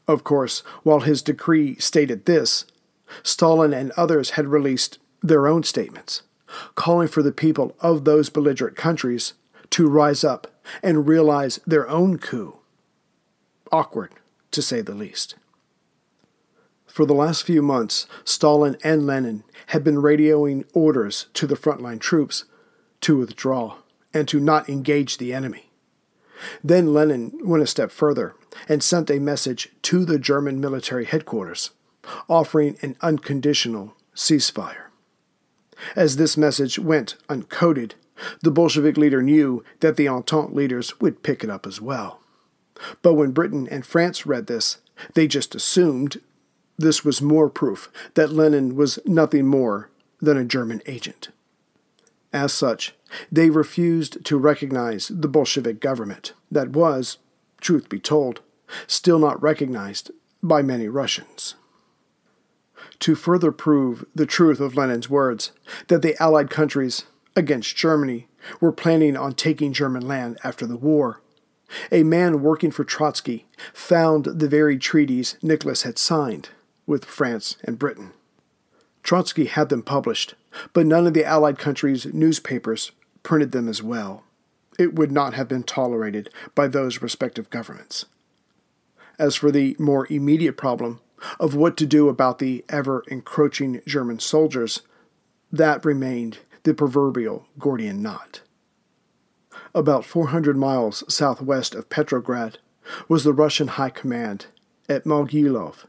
Of 0.09 0.25
course, 0.25 0.61
while 0.83 1.01
his 1.01 1.23
decree 1.23 1.77
stated 1.77 2.27
this, 2.27 2.65
Stalin 3.23 3.73
and 3.73 3.93
others 3.93 4.31
had 4.31 4.49
released 4.49 4.99
their 5.23 5.47
own 5.47 5.63
statements 5.63 6.23
calling 6.75 7.09
for 7.09 7.23
the 7.23 7.33
people 7.33 7.77
of 7.81 8.05
those 8.05 8.29
belligerent 8.29 8.77
countries 8.77 9.35
to 9.71 9.89
rise 9.89 10.25
up 10.25 10.49
and 10.83 11.09
realize 11.09 11.61
their 11.67 11.89
own 11.89 12.19
coup. 12.19 12.57
Awkward, 13.71 14.13
to 14.51 14.63
say 14.63 14.81
the 14.81 14.95
least. 14.95 15.37
For 16.87 17.07
the 17.07 17.15
last 17.15 17.45
few 17.45 17.63
months, 17.63 18.07
Stalin 18.25 18.77
and 18.85 19.07
Lenin 19.07 19.45
had 19.69 19.83
been 19.83 19.97
radioing 19.97 20.65
orders 20.75 21.27
to 21.35 21.47
the 21.47 21.57
frontline 21.57 22.01
troops 22.01 22.45
to 23.01 23.17
withdraw 23.17 23.79
and 24.13 24.29
to 24.29 24.39
not 24.39 24.69
engage 24.69 25.17
the 25.17 25.33
enemy. 25.33 25.71
Then 26.63 26.93
Lenin 26.93 27.33
went 27.43 27.63
a 27.63 27.67
step 27.67 27.91
further 27.91 28.35
and 28.69 28.83
sent 28.83 29.11
a 29.11 29.19
message 29.19 29.69
to 29.83 30.05
the 30.05 30.19
German 30.19 30.61
military 30.61 31.05
headquarters, 31.05 31.71
offering 32.29 32.77
an 32.83 32.97
unconditional 33.01 33.95
ceasefire. 34.15 34.87
As 35.97 36.17
this 36.17 36.37
message 36.37 36.79
went 36.79 37.17
uncoded, 37.29 37.93
the 38.41 38.51
Bolshevik 38.51 38.97
leader 38.97 39.23
knew 39.23 39.65
that 39.81 39.97
the 39.97 40.09
Entente 40.09 40.55
leaders 40.55 41.01
would 41.01 41.23
pick 41.23 41.43
it 41.43 41.51
up 41.51 41.67
as 41.67 41.81
well. 41.81 42.21
But 43.03 43.15
when 43.15 43.33
Britain 43.33 43.69
and 43.71 43.85
France 43.85 44.27
read 44.27 44.47
this, 44.47 44.79
they 45.15 45.27
just 45.27 45.55
assumed 45.55 46.21
this 46.79 47.05
was 47.05 47.23
more 47.23 47.49
proof 47.49 47.91
that 48.15 48.33
Lenin 48.33 48.77
was 48.77 48.99
nothing 49.05 49.47
more 49.47 49.91
than 50.21 50.37
a 50.37 50.45
German 50.45 50.83
agent. 50.87 51.29
As 52.33 52.53
such, 52.53 52.95
they 53.31 53.51
refused 53.51 54.25
to 54.25 54.39
recognize 54.39 55.09
the 55.09 55.29
Bolshevik 55.29 55.81
government 55.81 56.33
that 56.51 56.71
was, 56.71 57.19
truth 57.61 57.89
be 57.89 57.99
told, 57.99 58.41
still 58.87 59.19
not 59.19 59.43
recognized 59.43 60.11
by 60.43 60.63
many 60.63 60.89
Russians. 60.89 61.55
To 63.01 63.15
further 63.15 63.53
prove 63.53 64.05
the 64.15 64.27
truth 64.27 64.61
of 64.61 64.77
Lenin's 64.77 65.11
words, 65.11 65.53
that 65.89 66.03
the 66.03 66.21
Allied 66.23 66.51
countries, 66.51 67.05
against 67.37 67.77
Germany, 67.77 68.29
were 68.61 68.73
planning 68.73 69.17
on 69.17 69.35
taking 69.35 69.73
German 69.73 70.07
land 70.07 70.39
after 70.43 70.67
the 70.67 70.77
war, 70.77 71.21
a 71.91 72.03
man 72.03 72.43
working 72.43 72.71
for 72.71 72.85
Trotsky 72.85 73.47
found 73.73 74.25
the 74.25 74.49
very 74.49 74.79
treaties 74.79 75.37
Nicholas 75.43 75.83
had 75.83 75.99
signed 75.99 76.51
with 76.87 77.05
France 77.05 77.57
and 77.65 77.79
Britain. 77.79 78.13
Trotsky 79.03 79.47
had 79.47 79.69
them 79.69 79.83
published, 79.83 80.35
but 80.73 80.87
none 80.87 81.07
of 81.07 81.15
the 81.15 81.25
Allied 81.25 81.59
countries' 81.59 82.07
newspapers 82.13 82.93
printed 83.23 83.53
them 83.53 83.69
as 83.69 83.83
well. 83.83 84.25
It 84.79 84.95
would 84.95 85.13
not 85.13 85.35
have 85.35 85.49
been 85.49 85.65
tolerated 85.65 86.31
by 86.55 86.69
those 86.69 87.03
respective 87.03 87.51
governments. 87.51 88.07
As 89.19 89.37
for 89.37 89.51
the 89.51 89.77
more 89.79 90.07
immediate 90.11 90.57
problem 90.57 91.01
of 91.39 91.55
what 91.55 91.77
to 91.77 91.87
do 91.87 92.09
about 92.09 92.39
the 92.39 92.65
ever 92.69 93.05
encroaching 93.09 93.81
German 93.87 94.19
soldiers, 94.19 94.83
that 95.51 95.85
remained 95.85 96.39
the 96.63 96.75
proverbial 96.75 97.47
Gordian 97.59 98.03
knot. 98.03 98.41
About 99.75 100.05
400 100.05 100.57
miles 100.57 101.05
southwest 101.13 101.75
of 101.75 101.89
Petrograd 101.89 102.59
was 103.09 103.25
the 103.25 103.33
Russian 103.33 103.69
High 103.69 103.91
Command 103.91 104.47
at 104.89 105.05
Mogilov. 105.05 105.85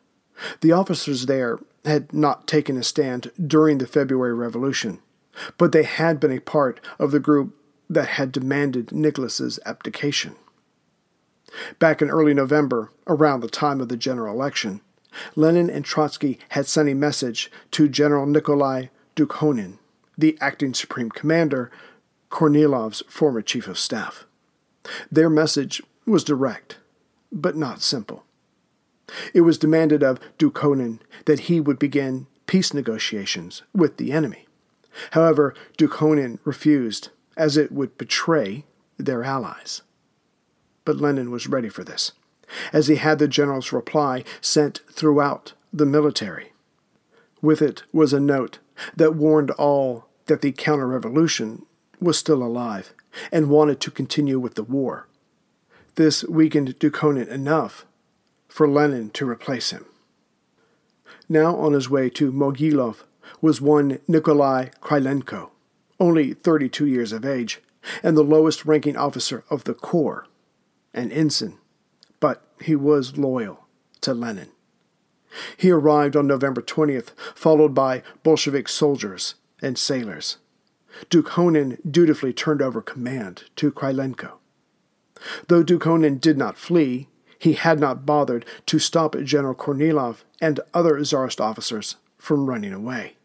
The 0.61 0.71
officers 0.71 1.25
there 1.25 1.59
had 1.85 2.13
not 2.13 2.47
taken 2.47 2.77
a 2.77 2.83
stand 2.83 3.31
during 3.45 3.77
the 3.77 3.87
February 3.87 4.33
Revolution, 4.33 4.99
but 5.57 5.71
they 5.71 5.83
had 5.83 6.19
been 6.19 6.31
a 6.31 6.39
part 6.39 6.79
of 6.99 7.11
the 7.11 7.19
group 7.19 7.55
that 7.89 8.09
had 8.09 8.31
demanded 8.31 8.91
Nicholas's 8.91 9.59
abdication. 9.65 10.35
Back 11.79 12.01
in 12.01 12.09
early 12.09 12.33
November, 12.33 12.91
around 13.07 13.41
the 13.41 13.49
time 13.49 13.79
of 13.81 13.89
the 13.89 13.97
general 13.97 14.33
election, 14.33 14.81
Lenin 15.35 15.69
and 15.69 15.85
Trotsky 15.85 16.39
had 16.49 16.65
sent 16.65 16.89
a 16.89 16.95
message 16.95 17.51
to 17.71 17.87
General 17.87 18.25
Nikolai 18.25 18.87
Dukhonin, 19.15 19.77
the 20.17 20.37
acting 20.41 20.73
supreme 20.73 21.09
commander, 21.09 21.69
Kornilov's 22.31 23.03
former 23.07 23.41
chief 23.41 23.67
of 23.67 23.77
staff. 23.77 24.25
Their 25.11 25.29
message 25.29 25.81
was 26.05 26.23
direct, 26.23 26.77
but 27.31 27.55
not 27.55 27.81
simple. 27.81 28.23
It 29.33 29.41
was 29.41 29.57
demanded 29.57 30.03
of 30.03 30.19
Dukhonin 30.37 30.99
that 31.25 31.41
he 31.41 31.59
would 31.59 31.79
begin 31.79 32.27
peace 32.47 32.73
negotiations 32.73 33.63
with 33.73 33.97
the 33.97 34.11
enemy. 34.11 34.47
However, 35.11 35.53
Dukhonin 35.77 36.39
refused, 36.43 37.09
as 37.35 37.57
it 37.57 37.71
would 37.71 37.97
betray 37.97 38.65
their 38.97 39.23
allies. 39.23 39.81
But 40.85 40.97
Lenin 40.97 41.31
was 41.31 41.47
ready 41.47 41.69
for 41.69 41.83
this, 41.83 42.11
as 42.71 42.87
he 42.87 42.97
had 42.97 43.19
the 43.19 43.27
general's 43.27 43.71
reply 43.71 44.23
sent 44.41 44.81
throughout 44.91 45.53
the 45.71 45.85
military. 45.85 46.51
With 47.41 47.61
it 47.61 47.83
was 47.91 48.13
a 48.13 48.19
note 48.19 48.59
that 48.95 49.15
warned 49.15 49.51
all 49.51 50.07
that 50.27 50.41
the 50.41 50.51
counter 50.51 50.87
revolution 50.87 51.65
was 51.99 52.17
still 52.17 52.43
alive 52.43 52.93
and 53.31 53.49
wanted 53.49 53.79
to 53.81 53.91
continue 53.91 54.39
with 54.39 54.55
the 54.55 54.63
war. 54.63 55.07
This 55.95 56.23
weakened 56.23 56.79
Dukhonin 56.79 57.27
enough 57.27 57.85
for 58.53 58.67
Lenin 58.67 59.09
to 59.09 59.27
replace 59.27 59.71
him. 59.71 59.83
Now 61.27 61.55
on 61.55 61.73
his 61.73 61.89
way 61.89 62.07
to 62.11 62.31
Mogilov 62.31 62.97
was 63.41 63.59
one 63.59 63.97
Nikolai 64.07 64.67
Krylenko, 64.79 65.49
only 65.99 66.35
32 66.35 66.85
years 66.85 67.11
of 67.11 67.25
age, 67.25 67.63
and 68.03 68.15
the 68.15 68.21
lowest 68.21 68.63
ranking 68.63 68.95
officer 68.95 69.43
of 69.49 69.63
the 69.63 69.73
Corps, 69.73 70.27
an 70.93 71.11
ensign, 71.11 71.57
but 72.19 72.45
he 72.61 72.75
was 72.75 73.17
loyal 73.17 73.65
to 74.01 74.13
Lenin. 74.13 74.49
He 75.57 75.71
arrived 75.71 76.15
on 76.15 76.27
November 76.27 76.61
20th, 76.61 77.09
followed 77.33 77.73
by 77.73 78.03
Bolshevik 78.21 78.69
soldiers 78.69 79.33
and 79.63 79.79
sailors. 79.79 80.37
Dukhonin 81.09 81.79
dutifully 81.89 82.33
turned 82.33 82.61
over 82.61 82.83
command 82.83 83.45
to 83.55 83.71
Krylenko. 83.71 84.33
Though 85.47 85.63
Dukhonin 85.63 86.21
did 86.21 86.37
not 86.37 86.55
flee, 86.55 87.07
he 87.43 87.53
had 87.53 87.77
not 87.77 88.05
bothered 88.05 88.45
to 88.65 88.79
stop 88.79 89.17
General 89.17 89.53
Kornilov 89.53 90.23
and 90.39 90.61
other 90.73 91.03
Tsarist 91.03 91.41
officers 91.41 91.97
from 92.17 92.45
running 92.45 92.71
away. 92.71 93.17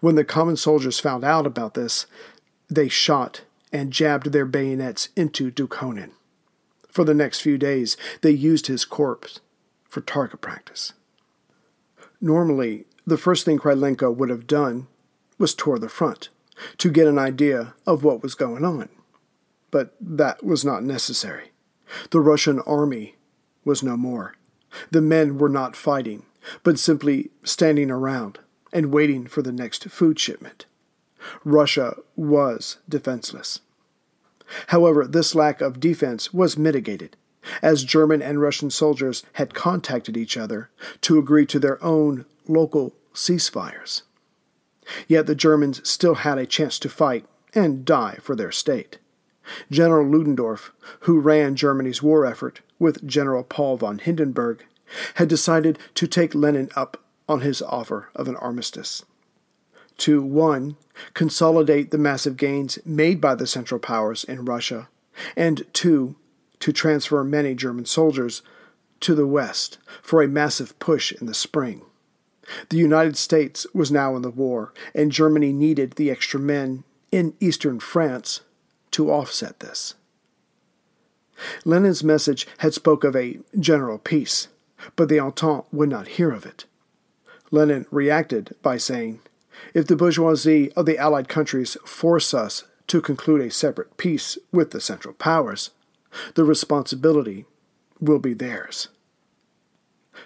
When 0.00 0.14
the 0.14 0.24
common 0.24 0.56
soldiers 0.56 0.98
found 0.98 1.22
out 1.22 1.46
about 1.46 1.74
this, 1.74 2.06
they 2.70 2.88
shot 2.88 3.42
and 3.70 3.92
jabbed 3.92 4.32
their 4.32 4.46
bayonets 4.46 5.10
into 5.16 5.50
Dukhonin. 5.50 6.12
For 6.88 7.04
the 7.04 7.12
next 7.12 7.40
few 7.40 7.58
days, 7.58 7.98
they 8.22 8.30
used 8.30 8.68
his 8.68 8.86
corpse 8.86 9.40
for 9.84 10.00
target 10.00 10.40
practice. 10.40 10.94
Normally, 12.22 12.86
the 13.06 13.18
first 13.18 13.44
thing 13.44 13.58
Krylenko 13.58 14.16
would 14.16 14.30
have 14.30 14.46
done 14.46 14.86
was 15.36 15.54
tour 15.54 15.78
the 15.78 15.90
front 15.90 16.30
to 16.78 16.90
get 16.90 17.06
an 17.06 17.18
idea 17.18 17.74
of 17.86 18.02
what 18.02 18.22
was 18.22 18.34
going 18.34 18.64
on. 18.64 18.88
But 19.70 19.94
that 20.00 20.42
was 20.42 20.64
not 20.64 20.82
necessary. 20.82 21.50
The 22.08 22.20
Russian 22.20 22.60
army 22.60 23.15
was 23.66 23.82
no 23.82 23.96
more. 23.96 24.34
The 24.90 25.02
men 25.02 25.36
were 25.36 25.50
not 25.50 25.76
fighting, 25.76 26.24
but 26.62 26.78
simply 26.78 27.30
standing 27.42 27.90
around 27.90 28.38
and 28.72 28.92
waiting 28.92 29.26
for 29.26 29.42
the 29.42 29.52
next 29.52 29.84
food 29.90 30.18
shipment. 30.18 30.64
Russia 31.44 31.96
was 32.14 32.78
defenseless. 32.88 33.60
However, 34.68 35.06
this 35.06 35.34
lack 35.34 35.60
of 35.60 35.80
defense 35.80 36.32
was 36.32 36.56
mitigated, 36.56 37.16
as 37.62 37.84
German 37.84 38.22
and 38.22 38.40
Russian 38.40 38.70
soldiers 38.70 39.24
had 39.34 39.54
contacted 39.54 40.16
each 40.16 40.36
other 40.36 40.70
to 41.02 41.18
agree 41.18 41.46
to 41.46 41.58
their 41.58 41.82
own 41.82 42.24
local 42.46 42.94
ceasefires. 43.12 44.02
Yet 45.08 45.26
the 45.26 45.34
Germans 45.34 45.88
still 45.88 46.16
had 46.16 46.38
a 46.38 46.46
chance 46.46 46.78
to 46.78 46.88
fight 46.88 47.26
and 47.54 47.84
die 47.84 48.18
for 48.22 48.36
their 48.36 48.52
state. 48.52 48.98
General 49.70 50.06
Ludendorff, 50.06 50.72
who 51.00 51.20
ran 51.20 51.56
Germany's 51.56 52.02
war 52.02 52.26
effort 52.26 52.60
with 52.78 53.06
General 53.06 53.42
Paul 53.42 53.76
von 53.76 53.98
Hindenburg, 53.98 54.64
had 55.14 55.28
decided 55.28 55.78
to 55.94 56.06
take 56.06 56.34
Lenin 56.34 56.70
up 56.76 57.02
on 57.28 57.40
his 57.40 57.62
offer 57.62 58.08
of 58.14 58.28
an 58.28 58.36
armistice. 58.36 59.04
To 59.98 60.22
1. 60.22 60.76
Consolidate 61.14 61.90
the 61.90 61.98
massive 61.98 62.36
gains 62.36 62.78
made 62.84 63.20
by 63.20 63.34
the 63.34 63.46
Central 63.46 63.80
Powers 63.80 64.24
in 64.24 64.44
Russia, 64.44 64.88
and 65.36 65.64
2. 65.72 66.16
To 66.60 66.72
transfer 66.72 67.22
many 67.22 67.54
German 67.54 67.84
soldiers 67.84 68.42
to 69.00 69.14
the 69.14 69.26
West 69.26 69.78
for 70.02 70.22
a 70.22 70.28
massive 70.28 70.78
push 70.78 71.12
in 71.12 71.26
the 71.26 71.34
spring. 71.34 71.82
The 72.68 72.78
United 72.78 73.16
States 73.16 73.66
was 73.74 73.90
now 73.90 74.16
in 74.16 74.22
the 74.22 74.30
war, 74.30 74.72
and 74.94 75.10
Germany 75.10 75.52
needed 75.52 75.92
the 75.92 76.10
extra 76.10 76.38
men 76.40 76.84
in 77.10 77.34
eastern 77.40 77.80
France 77.80 78.40
to 78.96 79.10
offset 79.10 79.60
this. 79.60 79.94
Lenin's 81.66 82.02
message 82.02 82.48
had 82.58 82.72
spoke 82.72 83.04
of 83.04 83.14
a 83.14 83.38
general 83.60 83.98
peace, 83.98 84.48
but 84.96 85.10
the 85.10 85.20
Entente 85.20 85.66
would 85.70 85.90
not 85.90 86.08
hear 86.16 86.30
of 86.30 86.46
it. 86.46 86.64
Lenin 87.50 87.84
reacted 87.90 88.56
by 88.62 88.78
saying, 88.78 89.20
If 89.74 89.86
the 89.86 89.96
bourgeoisie 89.96 90.72
of 90.72 90.86
the 90.86 90.96
Allied 90.96 91.28
countries 91.28 91.76
force 91.84 92.32
us 92.32 92.64
to 92.86 93.02
conclude 93.02 93.42
a 93.42 93.50
separate 93.50 93.98
peace 93.98 94.38
with 94.50 94.70
the 94.70 94.80
Central 94.80 95.12
Powers, 95.12 95.72
the 96.34 96.44
responsibility 96.44 97.44
will 98.00 98.18
be 98.18 98.32
theirs. 98.32 98.88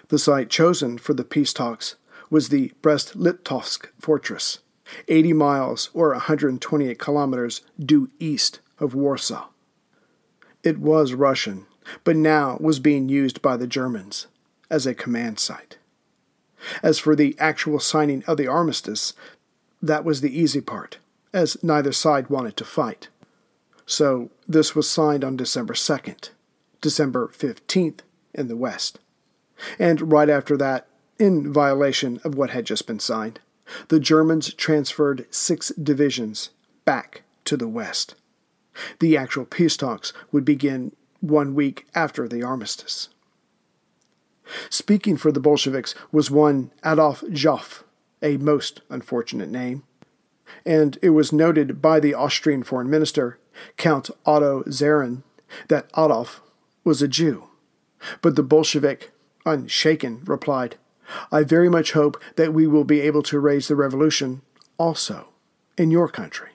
The 0.07 0.17
site 0.17 0.49
chosen 0.49 0.97
for 0.97 1.13
the 1.13 1.25
peace 1.25 1.51
talks 1.51 1.95
was 2.29 2.47
the 2.47 2.71
Brest-Litovsk 2.81 3.87
fortress, 3.99 4.59
80 5.07 5.33
miles 5.33 5.89
or 5.93 6.09
128 6.11 6.99
kilometers 6.99 7.61
due 7.79 8.09
east 8.19 8.59
of 8.79 8.95
Warsaw. 8.95 9.47
It 10.63 10.79
was 10.79 11.13
Russian, 11.13 11.65
but 12.03 12.15
now 12.15 12.57
was 12.59 12.79
being 12.79 13.09
used 13.09 13.41
by 13.41 13.57
the 13.57 13.67
Germans 13.67 14.27
as 14.69 14.85
a 14.85 14.93
command 14.93 15.39
site. 15.39 15.77
As 16.83 16.99
for 16.99 17.15
the 17.15 17.35
actual 17.39 17.79
signing 17.79 18.23
of 18.27 18.37
the 18.37 18.47
armistice, 18.47 19.13
that 19.81 20.05
was 20.05 20.21
the 20.21 20.37
easy 20.37 20.61
part, 20.61 20.99
as 21.33 21.61
neither 21.63 21.91
side 21.91 22.29
wanted 22.29 22.55
to 22.57 22.65
fight. 22.65 23.07
So 23.85 24.29
this 24.47 24.75
was 24.75 24.89
signed 24.89 25.23
on 25.23 25.35
December 25.35 25.73
2nd, 25.73 26.29
December 26.81 27.27
15th 27.29 27.99
in 28.33 28.47
the 28.47 28.55
West. 28.55 28.99
And 29.79 30.11
right 30.11 30.29
after 30.29 30.55
that, 30.57 30.87
in 31.19 31.51
violation 31.51 32.19
of 32.23 32.35
what 32.35 32.51
had 32.51 32.65
just 32.65 32.87
been 32.87 32.99
signed, 32.99 33.39
the 33.87 33.99
Germans 33.99 34.53
transferred 34.53 35.25
six 35.29 35.69
divisions 35.69 36.49
back 36.85 37.23
to 37.45 37.57
the 37.57 37.67
west. 37.67 38.15
The 38.99 39.17
actual 39.17 39.45
peace 39.45 39.77
talks 39.77 40.13
would 40.31 40.45
begin 40.45 40.93
one 41.19 41.53
week 41.53 41.85
after 41.93 42.27
the 42.27 42.43
armistice. 42.43 43.09
Speaking 44.69 45.17
for 45.17 45.31
the 45.31 45.39
Bolsheviks 45.39 45.95
was 46.11 46.31
one 46.31 46.71
Adolf 46.85 47.23
Joffe, 47.31 47.83
a 48.21 48.37
most 48.37 48.81
unfortunate 48.89 49.49
name, 49.49 49.83
and 50.65 50.97
it 51.01 51.11
was 51.11 51.31
noted 51.31 51.81
by 51.81 51.99
the 51.99 52.13
Austrian 52.13 52.63
foreign 52.63 52.89
minister, 52.89 53.39
Count 53.77 54.09
Otto 54.25 54.63
Czernin, 54.63 55.23
that 55.67 55.89
Adolf 55.93 56.41
was 56.83 57.01
a 57.01 57.07
Jew. 57.07 57.45
But 58.21 58.35
the 58.35 58.43
Bolshevik, 58.43 59.11
unshaken, 59.45 60.21
replied, 60.25 60.77
I 61.31 61.43
very 61.43 61.69
much 61.69 61.91
hope 61.93 62.21
that 62.35 62.53
we 62.53 62.67
will 62.67 62.83
be 62.83 63.01
able 63.01 63.23
to 63.23 63.39
raise 63.39 63.67
the 63.67 63.75
revolution 63.75 64.41
also 64.77 65.29
in 65.77 65.91
your 65.91 66.07
country. 66.07 66.49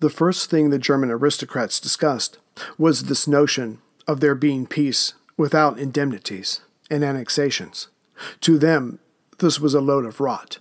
The 0.00 0.10
first 0.10 0.50
thing 0.50 0.70
the 0.70 0.78
German 0.78 1.10
aristocrats 1.10 1.80
discussed 1.80 2.38
was 2.76 3.04
this 3.04 3.28
notion 3.28 3.80
of 4.06 4.20
there 4.20 4.34
being 4.34 4.66
peace 4.66 5.14
without 5.36 5.78
indemnities 5.78 6.60
and 6.90 7.04
annexations. 7.04 7.88
To 8.40 8.58
them, 8.58 8.98
this 9.38 9.60
was 9.60 9.74
a 9.74 9.80
load 9.80 10.04
of 10.04 10.20
rot. 10.20 10.58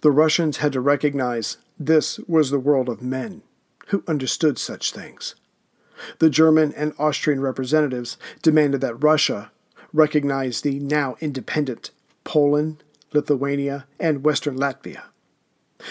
The 0.00 0.10
Russians 0.10 0.58
had 0.58 0.72
to 0.72 0.80
recognize 0.80 1.58
this 1.78 2.18
was 2.20 2.50
the 2.50 2.58
world 2.58 2.88
of 2.88 3.02
men 3.02 3.42
who 3.88 4.02
understood 4.08 4.58
such 4.58 4.92
things. 4.92 5.34
The 6.18 6.30
German 6.30 6.72
and 6.74 6.94
Austrian 6.98 7.40
representatives 7.40 8.16
demanded 8.42 8.80
that 8.80 9.02
Russia 9.02 9.50
recognize 9.96 10.60
the 10.60 10.78
now 10.78 11.16
independent 11.20 11.90
Poland, 12.24 12.82
Lithuania, 13.12 13.86
and 13.98 14.24
Western 14.24 14.56
Latvia. 14.56 15.04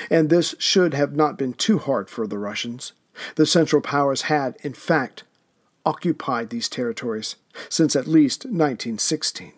And 0.10 0.30
this 0.30 0.56
should 0.60 0.94
have 0.94 1.16
not 1.16 1.38
been 1.38 1.54
too 1.54 1.80
hard 1.80 2.10
for 2.10 2.28
the 2.28 2.38
Russians. 2.38 2.94
The 3.36 3.46
Central 3.46 3.82
Powers 3.82 4.24
had, 4.24 4.58
in 4.62 4.74
fact, 4.74 5.24
occupied 5.86 6.50
these 6.50 6.68
territories 6.68 7.36
since 7.70 7.96
at 7.96 8.08
least 8.08 8.46
1916. 8.46 9.54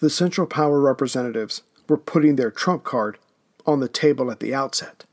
The 0.00 0.10
Central 0.10 0.46
Power 0.46 0.80
representatives 0.80 1.62
were 1.88 1.96
putting 1.96 2.36
their 2.36 2.50
trump 2.50 2.84
card 2.84 3.18
on 3.66 3.80
the 3.80 3.88
table 3.88 4.30
at 4.30 4.40
the 4.40 4.54
outset, 4.54 5.04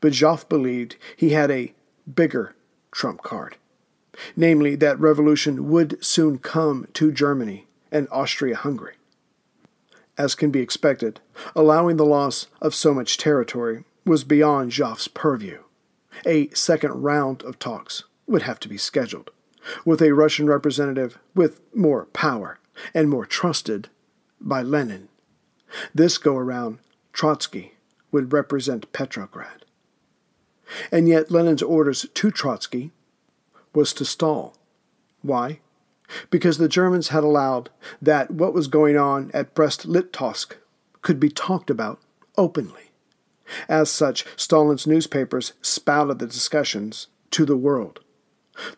but 0.00 0.12
Joffe 0.12 0.48
believed 0.48 0.96
he 1.16 1.30
had 1.30 1.50
a 1.50 1.74
bigger 2.12 2.54
trump 2.90 3.22
card, 3.22 3.56
namely 4.36 4.74
that 4.76 4.98
revolution 5.00 5.70
would 5.70 6.02
soon 6.04 6.38
come 6.38 6.86
to 6.94 7.12
Germany 7.12 7.66
and 7.92 8.08
Austria 8.10 8.56
Hungary. 8.56 8.94
As 10.18 10.34
can 10.34 10.50
be 10.50 10.60
expected, 10.60 11.20
allowing 11.56 11.96
the 11.96 12.04
loss 12.04 12.46
of 12.60 12.74
so 12.74 12.92
much 12.92 13.16
territory 13.16 13.84
was 14.04 14.24
beyond 14.24 14.72
Joffe's 14.72 15.08
purview. 15.08 15.60
A 16.26 16.48
second 16.50 17.02
round 17.02 17.42
of 17.42 17.58
talks 17.58 18.04
would 18.26 18.42
have 18.42 18.60
to 18.60 18.68
be 18.68 18.76
scheduled, 18.76 19.30
with 19.84 20.02
a 20.02 20.12
Russian 20.12 20.46
representative 20.46 21.18
with 21.34 21.60
more 21.74 22.06
power 22.06 22.58
and 22.92 23.08
more 23.08 23.26
trusted 23.26 23.88
by 24.40 24.62
Lenin. 24.62 25.08
This 25.94 26.18
go 26.18 26.36
around, 26.36 26.78
Trotsky 27.12 27.74
would 28.10 28.32
represent 28.32 28.92
Petrograd. 28.92 29.64
And 30.92 31.08
yet 31.08 31.30
Lenin's 31.30 31.62
orders 31.62 32.06
to 32.14 32.30
Trotsky 32.30 32.92
was 33.74 33.92
to 33.94 34.04
stall. 34.04 34.56
Why? 35.22 35.60
Because 36.30 36.58
the 36.58 36.68
Germans 36.68 37.08
had 37.08 37.22
allowed 37.22 37.70
that 38.02 38.30
what 38.30 38.54
was 38.54 38.66
going 38.66 38.96
on 38.96 39.30
at 39.32 39.54
Brest-Litovsk 39.54 40.54
could 41.02 41.20
be 41.20 41.28
talked 41.28 41.70
about 41.70 42.00
openly. 42.36 42.90
As 43.68 43.90
such, 43.90 44.24
Stalin's 44.36 44.86
newspapers 44.86 45.52
spouted 45.62 46.18
the 46.18 46.26
discussions 46.26 47.08
to 47.30 47.44
the 47.44 47.56
world. 47.56 48.00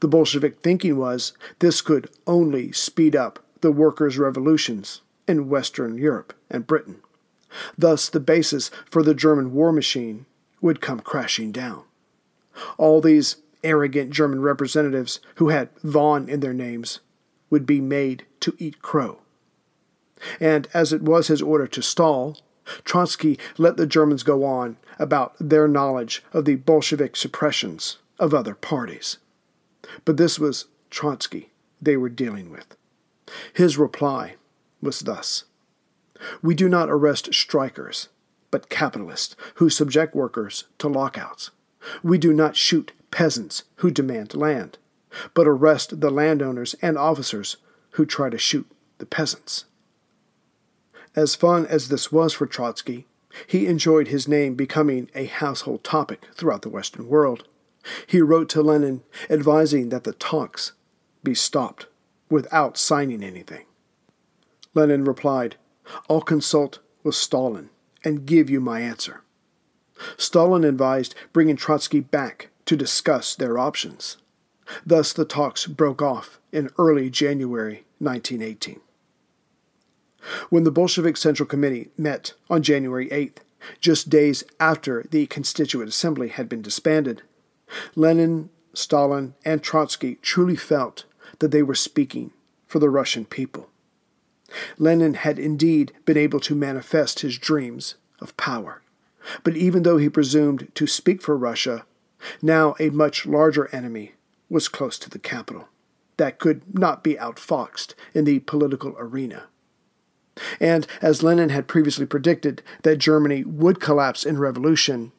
The 0.00 0.08
Bolshevik 0.08 0.60
thinking 0.60 0.96
was 0.96 1.32
this 1.58 1.80
could 1.80 2.10
only 2.26 2.72
speed 2.72 3.16
up 3.16 3.38
the 3.60 3.72
workers' 3.72 4.18
revolutions 4.18 5.00
in 5.26 5.48
Western 5.48 5.98
Europe 5.98 6.34
and 6.50 6.66
Britain. 6.66 7.00
Thus, 7.76 8.08
the 8.08 8.20
basis 8.20 8.70
for 8.90 9.02
the 9.02 9.14
German 9.14 9.52
war 9.52 9.72
machine 9.72 10.26
would 10.60 10.80
come 10.80 11.00
crashing 11.00 11.52
down. 11.52 11.82
All 12.76 13.00
these 13.00 13.36
arrogant 13.64 14.10
German 14.10 14.40
representatives 14.40 15.20
who 15.36 15.48
had 15.48 15.68
von 15.82 16.28
in 16.28 16.40
their 16.40 16.54
names 16.54 17.00
would 17.50 17.66
be 17.66 17.80
made 17.80 18.26
to 18.40 18.54
eat 18.58 18.82
crow. 18.82 19.18
And 20.40 20.68
as 20.72 20.92
it 20.92 21.02
was 21.02 21.28
his 21.28 21.42
order 21.42 21.66
to 21.66 21.82
stall, 21.82 22.38
Trotsky 22.84 23.38
let 23.58 23.76
the 23.76 23.86
Germans 23.86 24.22
go 24.22 24.44
on 24.44 24.76
about 24.98 25.34
their 25.38 25.66
knowledge 25.66 26.22
of 26.32 26.44
the 26.44 26.56
Bolshevik 26.56 27.16
suppressions 27.16 27.98
of 28.18 28.32
other 28.32 28.54
parties. 28.54 29.18
But 30.04 30.16
this 30.16 30.38
was 30.38 30.66
Trotsky 30.90 31.50
they 31.80 31.96
were 31.96 32.08
dealing 32.08 32.50
with. 32.50 32.76
His 33.52 33.78
reply 33.78 34.36
was 34.80 35.00
thus 35.00 35.44
We 36.40 36.54
do 36.54 36.68
not 36.68 36.90
arrest 36.90 37.34
strikers, 37.34 38.08
but 38.50 38.68
capitalists 38.68 39.34
who 39.56 39.68
subject 39.68 40.14
workers 40.14 40.64
to 40.78 40.88
lockouts. 40.88 41.50
We 42.02 42.18
do 42.18 42.32
not 42.32 42.56
shoot 42.56 42.92
peasants 43.12 43.62
who 43.76 43.92
demand 43.92 44.34
land, 44.34 44.78
but 45.34 45.46
arrest 45.46 46.00
the 46.00 46.10
landowners 46.10 46.74
and 46.82 46.98
officers 46.98 47.58
who 47.92 48.04
try 48.04 48.28
to 48.28 48.38
shoot 48.38 48.66
the 48.98 49.06
peasants. 49.06 49.66
As 51.14 51.36
fun 51.36 51.66
as 51.66 51.88
this 51.88 52.10
was 52.10 52.32
for 52.32 52.46
Trotsky, 52.46 53.06
he 53.46 53.66
enjoyed 53.66 54.08
his 54.08 54.26
name 54.26 54.54
becoming 54.54 55.10
a 55.14 55.26
household 55.26 55.84
topic 55.84 56.26
throughout 56.34 56.62
the 56.62 56.68
Western 56.68 57.06
world. 57.06 57.46
He 58.06 58.20
wrote 58.20 58.48
to 58.50 58.62
Lenin 58.62 59.02
advising 59.30 59.90
that 59.90 60.04
the 60.04 60.12
talks 60.12 60.72
be 61.22 61.34
stopped 61.34 61.86
without 62.30 62.78
signing 62.78 63.22
anything. 63.22 63.66
Lenin 64.74 65.04
replied, 65.04 65.56
I'll 66.08 66.22
consult 66.22 66.78
with 67.02 67.14
Stalin 67.14 67.70
and 68.04 68.26
give 68.26 68.48
you 68.48 68.60
my 68.60 68.80
answer. 68.80 69.22
Stalin 70.16 70.64
advised 70.64 71.14
bringing 71.32 71.56
Trotsky 71.56 72.00
back 72.00 72.48
to 72.72 72.76
discuss 72.76 73.34
their 73.34 73.58
options. 73.58 74.16
Thus, 74.86 75.12
the 75.12 75.26
talks 75.26 75.66
broke 75.66 76.00
off 76.00 76.40
in 76.52 76.70
early 76.78 77.10
January 77.10 77.84
1918. 77.98 78.80
When 80.48 80.64
the 80.64 80.70
Bolshevik 80.70 81.18
Central 81.18 81.46
Committee 81.46 81.90
met 81.98 82.32
on 82.48 82.62
January 82.62 83.10
8th, 83.10 83.42
just 83.78 84.08
days 84.08 84.42
after 84.58 85.04
the 85.10 85.26
Constituent 85.26 85.90
Assembly 85.90 86.28
had 86.28 86.48
been 86.48 86.62
disbanded, 86.62 87.20
Lenin, 87.94 88.48
Stalin, 88.72 89.34
and 89.44 89.62
Trotsky 89.62 90.14
truly 90.22 90.56
felt 90.56 91.04
that 91.40 91.50
they 91.50 91.62
were 91.62 91.74
speaking 91.74 92.30
for 92.66 92.78
the 92.78 92.88
Russian 92.88 93.26
people. 93.26 93.68
Lenin 94.78 95.12
had 95.12 95.38
indeed 95.38 95.92
been 96.06 96.16
able 96.16 96.40
to 96.40 96.54
manifest 96.54 97.20
his 97.20 97.36
dreams 97.36 97.96
of 98.18 98.34
power. 98.38 98.80
But 99.44 99.58
even 99.58 99.82
though 99.82 99.98
he 99.98 100.08
presumed 100.08 100.74
to 100.74 100.86
speak 100.86 101.20
for 101.20 101.36
Russia, 101.36 101.84
now 102.40 102.74
a 102.78 102.90
much 102.90 103.26
larger 103.26 103.74
enemy 103.74 104.12
was 104.48 104.68
close 104.68 104.98
to 104.98 105.10
the 105.10 105.18
capital 105.18 105.68
that 106.16 106.38
could 106.38 106.62
not 106.78 107.02
be 107.02 107.14
outfoxed 107.14 107.94
in 108.14 108.24
the 108.24 108.38
political 108.40 108.94
arena. 108.98 109.44
And 110.60 110.86
as 111.00 111.22
Lenin 111.22 111.50
had 111.50 111.68
previously 111.68 112.06
predicted 112.06 112.62
that 112.82 112.96
Germany 112.96 113.44
would 113.44 113.80
collapse 113.80 114.24
in 114.24 114.38
revolution, 114.38 115.12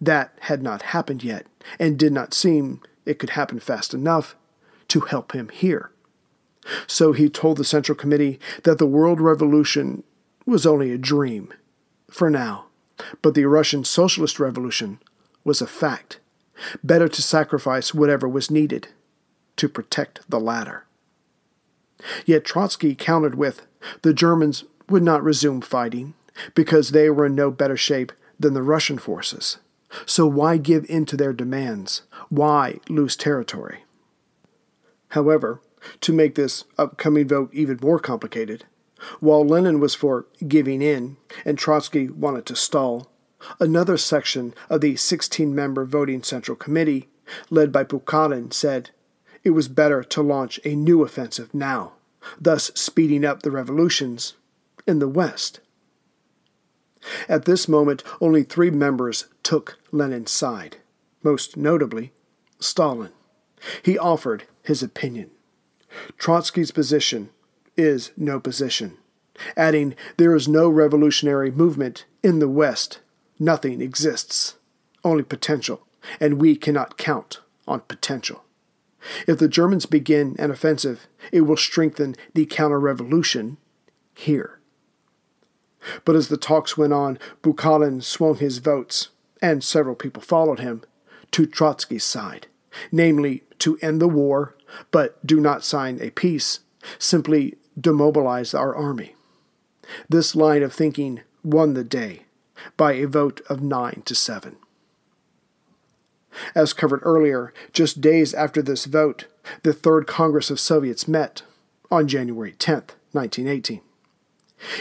that 0.00 0.32
had 0.42 0.62
not 0.62 0.82
happened 0.82 1.22
yet 1.24 1.46
and 1.78 1.98
did 1.98 2.12
not 2.12 2.34
seem 2.34 2.80
it 3.04 3.18
could 3.18 3.30
happen 3.30 3.58
fast 3.58 3.94
enough 3.94 4.36
to 4.88 5.00
help 5.00 5.32
him 5.32 5.48
here. 5.48 5.90
So 6.86 7.12
he 7.12 7.28
told 7.28 7.56
the 7.56 7.64
Central 7.64 7.96
Committee 7.96 8.38
that 8.64 8.78
the 8.78 8.86
world 8.86 9.20
revolution 9.20 10.02
was 10.46 10.66
only 10.66 10.92
a 10.92 10.98
dream 10.98 11.52
for 12.10 12.30
now, 12.30 12.66
but 13.22 13.34
the 13.34 13.44
Russian 13.44 13.84
Socialist 13.84 14.38
Revolution 14.38 14.98
was 15.44 15.60
a 15.60 15.66
fact. 15.66 16.20
Better 16.82 17.08
to 17.08 17.22
sacrifice 17.22 17.94
whatever 17.94 18.28
was 18.28 18.50
needed 18.50 18.88
to 19.56 19.68
protect 19.68 20.20
the 20.28 20.40
latter. 20.40 20.84
Yet 22.24 22.44
Trotsky 22.44 22.94
countered 22.94 23.34
with 23.34 23.66
the 24.02 24.14
Germans 24.14 24.64
would 24.88 25.02
not 25.02 25.22
resume 25.22 25.60
fighting 25.60 26.14
because 26.54 26.90
they 26.90 27.10
were 27.10 27.26
in 27.26 27.34
no 27.34 27.50
better 27.50 27.76
shape 27.76 28.12
than 28.38 28.54
the 28.54 28.62
Russian 28.62 28.98
forces. 28.98 29.58
So 30.06 30.26
why 30.26 30.56
give 30.58 30.88
in 30.88 31.06
to 31.06 31.16
their 31.16 31.32
demands? 31.32 32.02
Why 32.28 32.78
lose 32.88 33.16
territory? 33.16 33.84
However, 35.08 35.60
to 36.02 36.12
make 36.12 36.34
this 36.34 36.64
upcoming 36.76 37.28
vote 37.28 37.50
even 37.52 37.78
more 37.80 37.98
complicated, 37.98 38.64
while 39.20 39.46
Lenin 39.46 39.80
was 39.80 39.94
for 39.94 40.26
giving 40.46 40.82
in 40.82 41.16
and 41.44 41.56
Trotsky 41.56 42.08
wanted 42.08 42.46
to 42.46 42.56
stall, 42.56 43.10
another 43.60 43.96
section 43.96 44.54
of 44.68 44.80
the 44.80 44.96
16 44.96 45.54
member 45.54 45.84
voting 45.84 46.22
Central 46.22 46.56
Committee, 46.56 47.08
led 47.50 47.72
by 47.72 47.84
Bukharin, 47.84 48.52
said 48.52 48.90
it 49.44 49.50
was 49.50 49.68
better 49.68 50.02
to 50.02 50.22
launch 50.22 50.60
a 50.64 50.74
new 50.74 51.02
offensive 51.02 51.52
now, 51.54 51.92
thus 52.40 52.70
speeding 52.74 53.24
up 53.24 53.42
the 53.42 53.50
revolutions 53.50 54.34
in 54.86 54.98
the 54.98 55.08
West. 55.08 55.60
At 57.28 57.44
this 57.44 57.68
moment, 57.68 58.02
only 58.20 58.42
three 58.42 58.70
members 58.70 59.26
took 59.42 59.78
Lenin's 59.92 60.30
side, 60.30 60.78
most 61.22 61.56
notably 61.56 62.12
Stalin. 62.58 63.12
He 63.82 63.96
offered 63.96 64.44
his 64.62 64.82
opinion. 64.82 65.30
Trotsky's 66.18 66.70
position 66.70 67.30
is 67.76 68.10
no 68.16 68.40
position, 68.40 68.98
adding, 69.56 69.94
There 70.16 70.34
is 70.34 70.48
no 70.48 70.68
revolutionary 70.68 71.50
movement 71.50 72.04
in 72.22 72.40
the 72.40 72.48
West. 72.48 73.00
Nothing 73.38 73.80
exists, 73.80 74.56
only 75.04 75.22
potential, 75.22 75.86
and 76.20 76.40
we 76.40 76.56
cannot 76.56 76.98
count 76.98 77.40
on 77.66 77.80
potential. 77.80 78.44
If 79.26 79.38
the 79.38 79.48
Germans 79.48 79.86
begin 79.86 80.34
an 80.38 80.50
offensive, 80.50 81.06
it 81.30 81.42
will 81.42 81.56
strengthen 81.56 82.16
the 82.34 82.46
counter 82.46 82.80
revolution 82.80 83.58
here. 84.14 84.58
But 86.04 86.16
as 86.16 86.28
the 86.28 86.36
talks 86.36 86.76
went 86.76 86.92
on, 86.92 87.18
Bukharin 87.42 88.02
swung 88.02 88.36
his 88.36 88.58
votes, 88.58 89.10
and 89.40 89.62
several 89.62 89.94
people 89.94 90.22
followed 90.22 90.58
him, 90.58 90.82
to 91.30 91.46
Trotsky's 91.46 92.04
side, 92.04 92.48
namely 92.90 93.44
to 93.60 93.78
end 93.80 94.00
the 94.00 94.08
war, 94.08 94.56
but 94.90 95.24
do 95.24 95.38
not 95.40 95.64
sign 95.64 96.00
a 96.00 96.10
peace, 96.10 96.60
simply 96.98 97.56
demobilize 97.78 98.58
our 98.58 98.74
army. 98.74 99.14
This 100.08 100.34
line 100.34 100.62
of 100.62 100.72
thinking 100.72 101.20
won 101.44 101.74
the 101.74 101.84
day 101.84 102.24
by 102.76 102.92
a 102.92 103.06
vote 103.06 103.40
of 103.48 103.62
9 103.62 104.02
to 104.04 104.14
7. 104.14 104.56
As 106.54 106.72
covered 106.72 107.00
earlier, 107.02 107.52
just 107.72 108.00
days 108.00 108.34
after 108.34 108.62
this 108.62 108.84
vote, 108.84 109.26
the 109.62 109.72
Third 109.72 110.06
Congress 110.06 110.50
of 110.50 110.60
Soviets 110.60 111.08
met 111.08 111.42
on 111.90 112.06
January 112.06 112.52
10, 112.52 112.82
1918. 113.12 113.80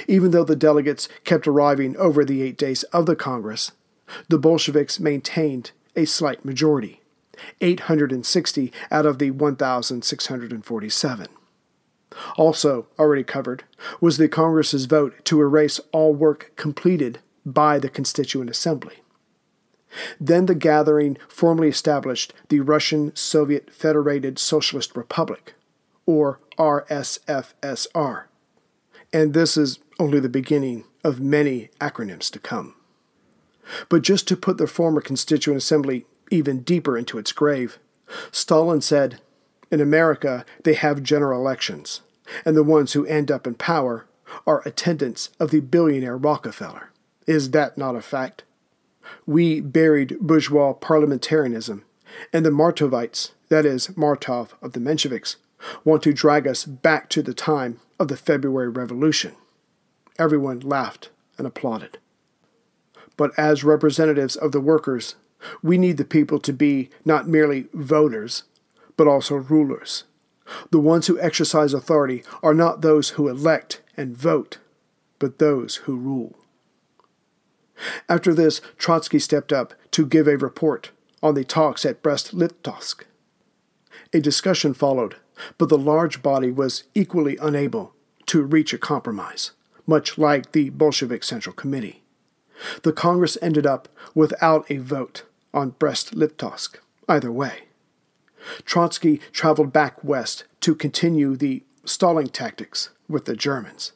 Even 0.07 0.31
though 0.31 0.43
the 0.43 0.55
delegates 0.55 1.07
kept 1.23 1.47
arriving 1.47 1.95
over 1.97 2.25
the 2.25 2.41
eight 2.41 2.57
days 2.57 2.83
of 2.83 3.05
the 3.05 3.15
Congress, 3.15 3.71
the 4.27 4.39
Bolsheviks 4.39 4.99
maintained 4.99 5.71
a 5.95 6.05
slight 6.05 6.43
majority 6.45 7.01
860 7.61 8.73
out 8.89 9.05
of 9.05 9.19
the 9.19 9.29
1,647. 9.29 11.27
Also, 12.35 12.87
already 12.97 13.23
covered, 13.23 13.63
was 14.01 14.17
the 14.17 14.27
Congress's 14.27 14.85
vote 14.85 15.13
to 15.25 15.39
erase 15.39 15.79
all 15.91 16.15
work 16.15 16.51
completed 16.55 17.19
by 17.53 17.79
the 17.79 17.89
Constituent 17.89 18.49
Assembly. 18.49 19.01
Then 20.19 20.45
the 20.45 20.55
gathering 20.55 21.17
formally 21.29 21.69
established 21.69 22.33
the 22.49 22.59
Russian 22.59 23.15
Soviet 23.15 23.73
Federated 23.73 24.37
Socialist 24.37 24.95
Republic, 24.95 25.55
or 26.05 26.39
RSFSR. 26.57 28.23
And 29.13 29.33
this 29.33 29.55
is 29.55 29.79
only 29.97 30.19
the 30.19 30.29
beginning 30.29 30.83
of 31.03 31.21
many 31.21 31.69
acronyms 31.79 32.29
to 32.31 32.39
come. 32.39 32.75
But 33.89 34.01
just 34.01 34.27
to 34.27 34.37
put 34.37 34.57
the 34.57 34.67
former 34.67 35.01
Constituent 35.01 35.57
Assembly 35.57 36.05
even 36.29 36.61
deeper 36.61 36.97
into 36.97 37.17
its 37.17 37.31
grave, 37.31 37.79
Stalin 38.31 38.81
said, 38.81 39.21
In 39.71 39.81
America, 39.81 40.45
they 40.63 40.73
have 40.73 41.03
general 41.03 41.39
elections, 41.39 42.01
and 42.45 42.55
the 42.55 42.63
ones 42.63 42.93
who 42.93 43.05
end 43.05 43.31
up 43.31 43.47
in 43.47 43.55
power 43.55 44.05
are 44.45 44.61
attendants 44.65 45.29
of 45.39 45.51
the 45.51 45.61
billionaire 45.61 46.17
Rockefeller. 46.17 46.91
Is 47.27 47.51
that 47.51 47.77
not 47.77 47.95
a 47.95 48.01
fact? 48.01 48.43
We 49.25 49.59
buried 49.61 50.17
bourgeois 50.19 50.73
parliamentarism, 50.73 51.83
and 52.33 52.45
the 52.45 52.49
Martovites, 52.49 53.31
that 53.49 53.65
is, 53.65 53.95
Martov 53.97 54.55
of 54.61 54.71
the 54.71 54.79
Mensheviks, 54.79 55.35
want 55.83 56.03
to 56.03 56.13
drag 56.13 56.47
us 56.47 56.65
back 56.65 57.09
to 57.09 57.21
the 57.21 57.33
time 57.33 57.79
of 57.99 58.07
the 58.07 58.17
February 58.17 58.69
Revolution. 58.69 59.35
Everyone 60.17 60.61
laughed 60.61 61.09
and 61.37 61.45
applauded. 61.45 61.97
But 63.17 63.37
as 63.37 63.63
representatives 63.63 64.35
of 64.35 64.51
the 64.51 64.61
workers, 64.61 65.15
we 65.61 65.77
need 65.77 65.97
the 65.97 66.05
people 66.05 66.39
to 66.39 66.53
be 66.53 66.89
not 67.03 67.27
merely 67.27 67.67
voters, 67.73 68.43
but 68.95 69.07
also 69.07 69.35
rulers. 69.35 70.05
The 70.71 70.79
ones 70.79 71.07
who 71.07 71.19
exercise 71.19 71.73
authority 71.73 72.23
are 72.41 72.53
not 72.53 72.81
those 72.81 73.09
who 73.09 73.27
elect 73.27 73.81
and 73.97 74.15
vote, 74.15 74.59
but 75.19 75.39
those 75.39 75.75
who 75.77 75.97
rule. 75.97 76.35
After 78.09 78.33
this, 78.33 78.61
Trotsky 78.77 79.19
stepped 79.19 79.53
up 79.53 79.73
to 79.91 80.05
give 80.05 80.27
a 80.27 80.37
report 80.37 80.91
on 81.21 81.33
the 81.33 81.43
talks 81.43 81.85
at 81.85 82.01
Brest-Litovsk. 82.01 83.03
A 84.13 84.19
discussion 84.19 84.73
followed, 84.73 85.15
but 85.57 85.69
the 85.69 85.77
large 85.77 86.21
body 86.21 86.51
was 86.51 86.83
equally 86.95 87.37
unable 87.37 87.93
to 88.27 88.43
reach 88.43 88.73
a 88.73 88.77
compromise, 88.77 89.51
much 89.85 90.17
like 90.17 90.51
the 90.51 90.69
Bolshevik 90.69 91.23
Central 91.23 91.53
Committee. 91.53 92.03
The 92.83 92.93
Congress 92.93 93.37
ended 93.41 93.65
up 93.65 93.87
without 94.15 94.69
a 94.69 94.77
vote 94.77 95.23
on 95.53 95.71
Brest-Litovsk, 95.71 96.77
either 97.07 97.31
way. 97.31 97.63
Trotsky 98.65 99.19
traveled 99.31 99.73
back 99.73 100.03
west 100.03 100.45
to 100.61 100.75
continue 100.75 101.35
the 101.35 101.63
stalling 101.85 102.27
tactics 102.27 102.89
with 103.07 103.25
the 103.25 103.35
Germans. 103.35 103.91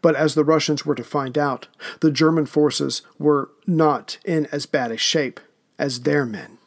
But 0.00 0.16
as 0.16 0.34
the 0.34 0.44
Russians 0.44 0.84
were 0.84 0.94
to 0.94 1.04
find 1.04 1.36
out, 1.36 1.68
the 2.00 2.10
German 2.10 2.46
forces 2.46 3.02
were 3.18 3.50
not 3.66 4.18
in 4.24 4.46
as 4.52 4.66
bad 4.66 4.90
a 4.90 4.96
shape 4.96 5.40
as 5.78 6.00
their 6.00 6.24
men. 6.24 6.58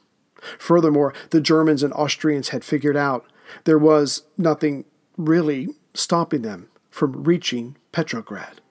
Furthermore, 0.59 1.13
the 1.31 1.41
Germans 1.41 1.83
and 1.83 1.93
Austrians 1.93 2.49
had 2.49 2.63
figured 2.63 2.97
out 2.97 3.25
there 3.63 3.79
was 3.79 4.23
nothing 4.37 4.85
really 5.17 5.69
stopping 5.93 6.41
them 6.41 6.69
from 6.89 7.23
reaching 7.23 7.77
Petrograd. 7.91 8.61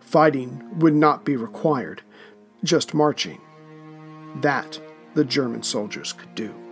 Fighting 0.00 0.78
would 0.78 0.94
not 0.94 1.24
be 1.24 1.36
required, 1.36 2.02
just 2.62 2.94
marching. 2.94 3.40
That 4.40 4.80
the 5.14 5.24
German 5.24 5.62
soldiers 5.62 6.12
could 6.12 6.34
do. 6.34 6.65